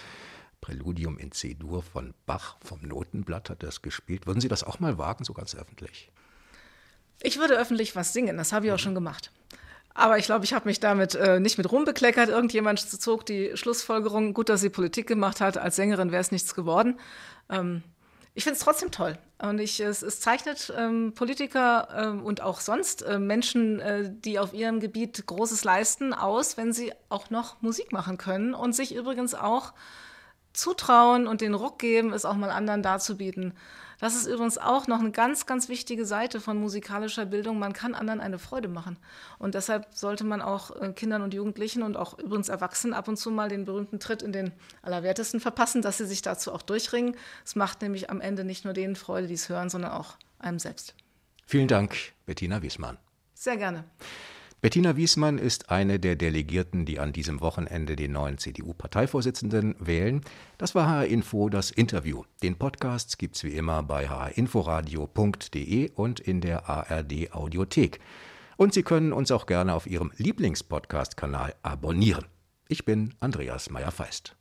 Präludium 0.61 1.17
in 1.17 1.31
C-Dur 1.31 1.83
von 1.83 2.13
Bach 2.25 2.57
vom 2.61 2.81
Notenblatt 2.81 3.49
hat 3.49 3.63
er 3.63 3.67
das 3.67 3.81
gespielt. 3.81 4.25
Würden 4.25 4.41
Sie 4.41 4.47
das 4.47 4.63
auch 4.63 4.79
mal 4.79 4.97
wagen, 4.97 5.25
so 5.25 5.33
ganz 5.33 5.53
öffentlich? 5.53 6.11
Ich 7.21 7.37
würde 7.37 7.57
öffentlich 7.57 7.95
was 7.95 8.13
singen, 8.13 8.37
das 8.37 8.51
habe 8.51 8.65
ich 8.65 8.71
auch 8.71 8.79
schon 8.79 8.95
gemacht. 8.95 9.31
Aber 9.93 10.17
ich 10.17 10.25
glaube, 10.25 10.45
ich 10.45 10.53
habe 10.53 10.67
mich 10.67 10.79
damit 10.79 11.15
äh, 11.15 11.39
nicht 11.39 11.57
mit 11.57 11.71
rumbekleckert. 11.71 12.29
Irgendjemand 12.29 12.79
zog 12.79 13.25
die 13.25 13.51
Schlussfolgerung, 13.55 14.33
gut, 14.33 14.49
dass 14.49 14.61
sie 14.61 14.69
Politik 14.69 15.05
gemacht 15.07 15.41
hat. 15.41 15.57
Als 15.57 15.75
Sängerin 15.75 16.11
wäre 16.11 16.21
es 16.21 16.31
nichts 16.31 16.55
geworden. 16.55 16.97
Ähm, 17.49 17.83
ich 18.33 18.45
finde 18.45 18.57
es 18.57 18.63
trotzdem 18.63 18.91
toll. 18.91 19.17
Und 19.39 19.59
ich, 19.59 19.79
es, 19.81 20.01
es 20.01 20.21
zeichnet 20.21 20.73
ähm, 20.77 21.13
Politiker 21.13 21.89
ähm, 21.95 22.23
und 22.23 22.41
auch 22.41 22.61
sonst 22.61 23.01
äh, 23.01 23.19
Menschen, 23.19 23.79
äh, 23.81 24.09
die 24.09 24.39
auf 24.39 24.53
ihrem 24.53 24.79
Gebiet 24.79 25.25
Großes 25.25 25.65
leisten, 25.65 26.13
aus, 26.13 26.55
wenn 26.55 26.71
sie 26.71 26.93
auch 27.09 27.29
noch 27.29 27.61
Musik 27.61 27.91
machen 27.91 28.17
können 28.17 28.53
und 28.53 28.73
sich 28.73 28.95
übrigens 28.95 29.33
auch 29.33 29.73
zutrauen 30.53 31.27
und 31.27 31.41
den 31.41 31.53
Ruck 31.53 31.79
geben, 31.79 32.13
es 32.13 32.23
auch 32.23 32.35
mal 32.35 32.51
anderen 32.51 32.83
darzubieten. 32.83 33.53
Das 34.01 34.15
ist 34.15 34.25
übrigens 34.25 34.57
auch 34.57 34.87
noch 34.87 34.99
eine 34.99 35.11
ganz, 35.11 35.45
ganz 35.45 35.69
wichtige 35.69 36.07
Seite 36.07 36.41
von 36.41 36.57
musikalischer 36.57 37.27
Bildung. 37.27 37.59
Man 37.59 37.71
kann 37.71 37.93
anderen 37.93 38.19
eine 38.19 38.39
Freude 38.39 38.67
machen. 38.67 38.97
Und 39.37 39.53
deshalb 39.53 39.93
sollte 39.93 40.23
man 40.23 40.41
auch 40.41 40.75
äh, 40.81 40.91
Kindern 40.91 41.21
und 41.21 41.35
Jugendlichen 41.35 41.83
und 41.83 41.95
auch 41.95 42.17
übrigens 42.17 42.49
Erwachsenen 42.49 42.95
ab 42.95 43.07
und 43.07 43.17
zu 43.17 43.29
mal 43.29 43.47
den 43.47 43.63
berühmten 43.63 43.99
Tritt 43.99 44.23
in 44.23 44.33
den 44.33 44.53
Allerwertesten 44.81 45.39
verpassen, 45.39 45.83
dass 45.83 45.99
sie 45.99 46.07
sich 46.07 46.23
dazu 46.23 46.51
auch 46.51 46.63
durchringen. 46.63 47.15
Es 47.45 47.55
macht 47.55 47.83
nämlich 47.83 48.09
am 48.09 48.21
Ende 48.21 48.43
nicht 48.43 48.65
nur 48.65 48.73
denen 48.73 48.95
Freude, 48.95 49.27
die 49.27 49.35
es 49.35 49.49
hören, 49.49 49.69
sondern 49.69 49.91
auch 49.91 50.15
einem 50.39 50.57
selbst. 50.57 50.95
Vielen 51.45 51.67
Dank, 51.67 51.95
Bettina 52.25 52.63
Wiesmann. 52.63 52.97
Sehr 53.35 53.57
gerne. 53.57 53.83
Bettina 54.61 54.95
Wiesmann 54.95 55.39
ist 55.39 55.71
eine 55.71 55.99
der 55.99 56.15
Delegierten, 56.15 56.85
die 56.85 56.99
an 56.99 57.13
diesem 57.13 57.41
Wochenende 57.41 57.95
den 57.95 58.11
neuen 58.11 58.37
CDU-Parteivorsitzenden 58.37 59.73
wählen. 59.79 60.21
Das 60.59 60.75
war 60.75 60.87
HR 60.87 61.07
Info, 61.07 61.49
das 61.49 61.71
Interview. 61.71 62.25
Den 62.43 62.55
Podcast 62.55 63.17
gibt's 63.17 63.43
wie 63.43 63.55
immer 63.55 63.81
bei 63.81 64.07
hrinforadio.de 64.07 65.89
und 65.95 66.19
in 66.19 66.41
der 66.41 66.69
ARD 66.69 67.33
Audiothek. 67.33 68.01
Und 68.55 68.75
Sie 68.75 68.83
können 68.83 69.13
uns 69.13 69.31
auch 69.31 69.47
gerne 69.47 69.73
auf 69.73 69.87
Ihrem 69.87 70.11
Lieblingspodcast-Kanal 70.17 71.55
abonnieren. 71.63 72.25
Ich 72.67 72.85
bin 72.85 73.15
Andreas 73.19 73.71
Meyer-Feist. 73.71 74.35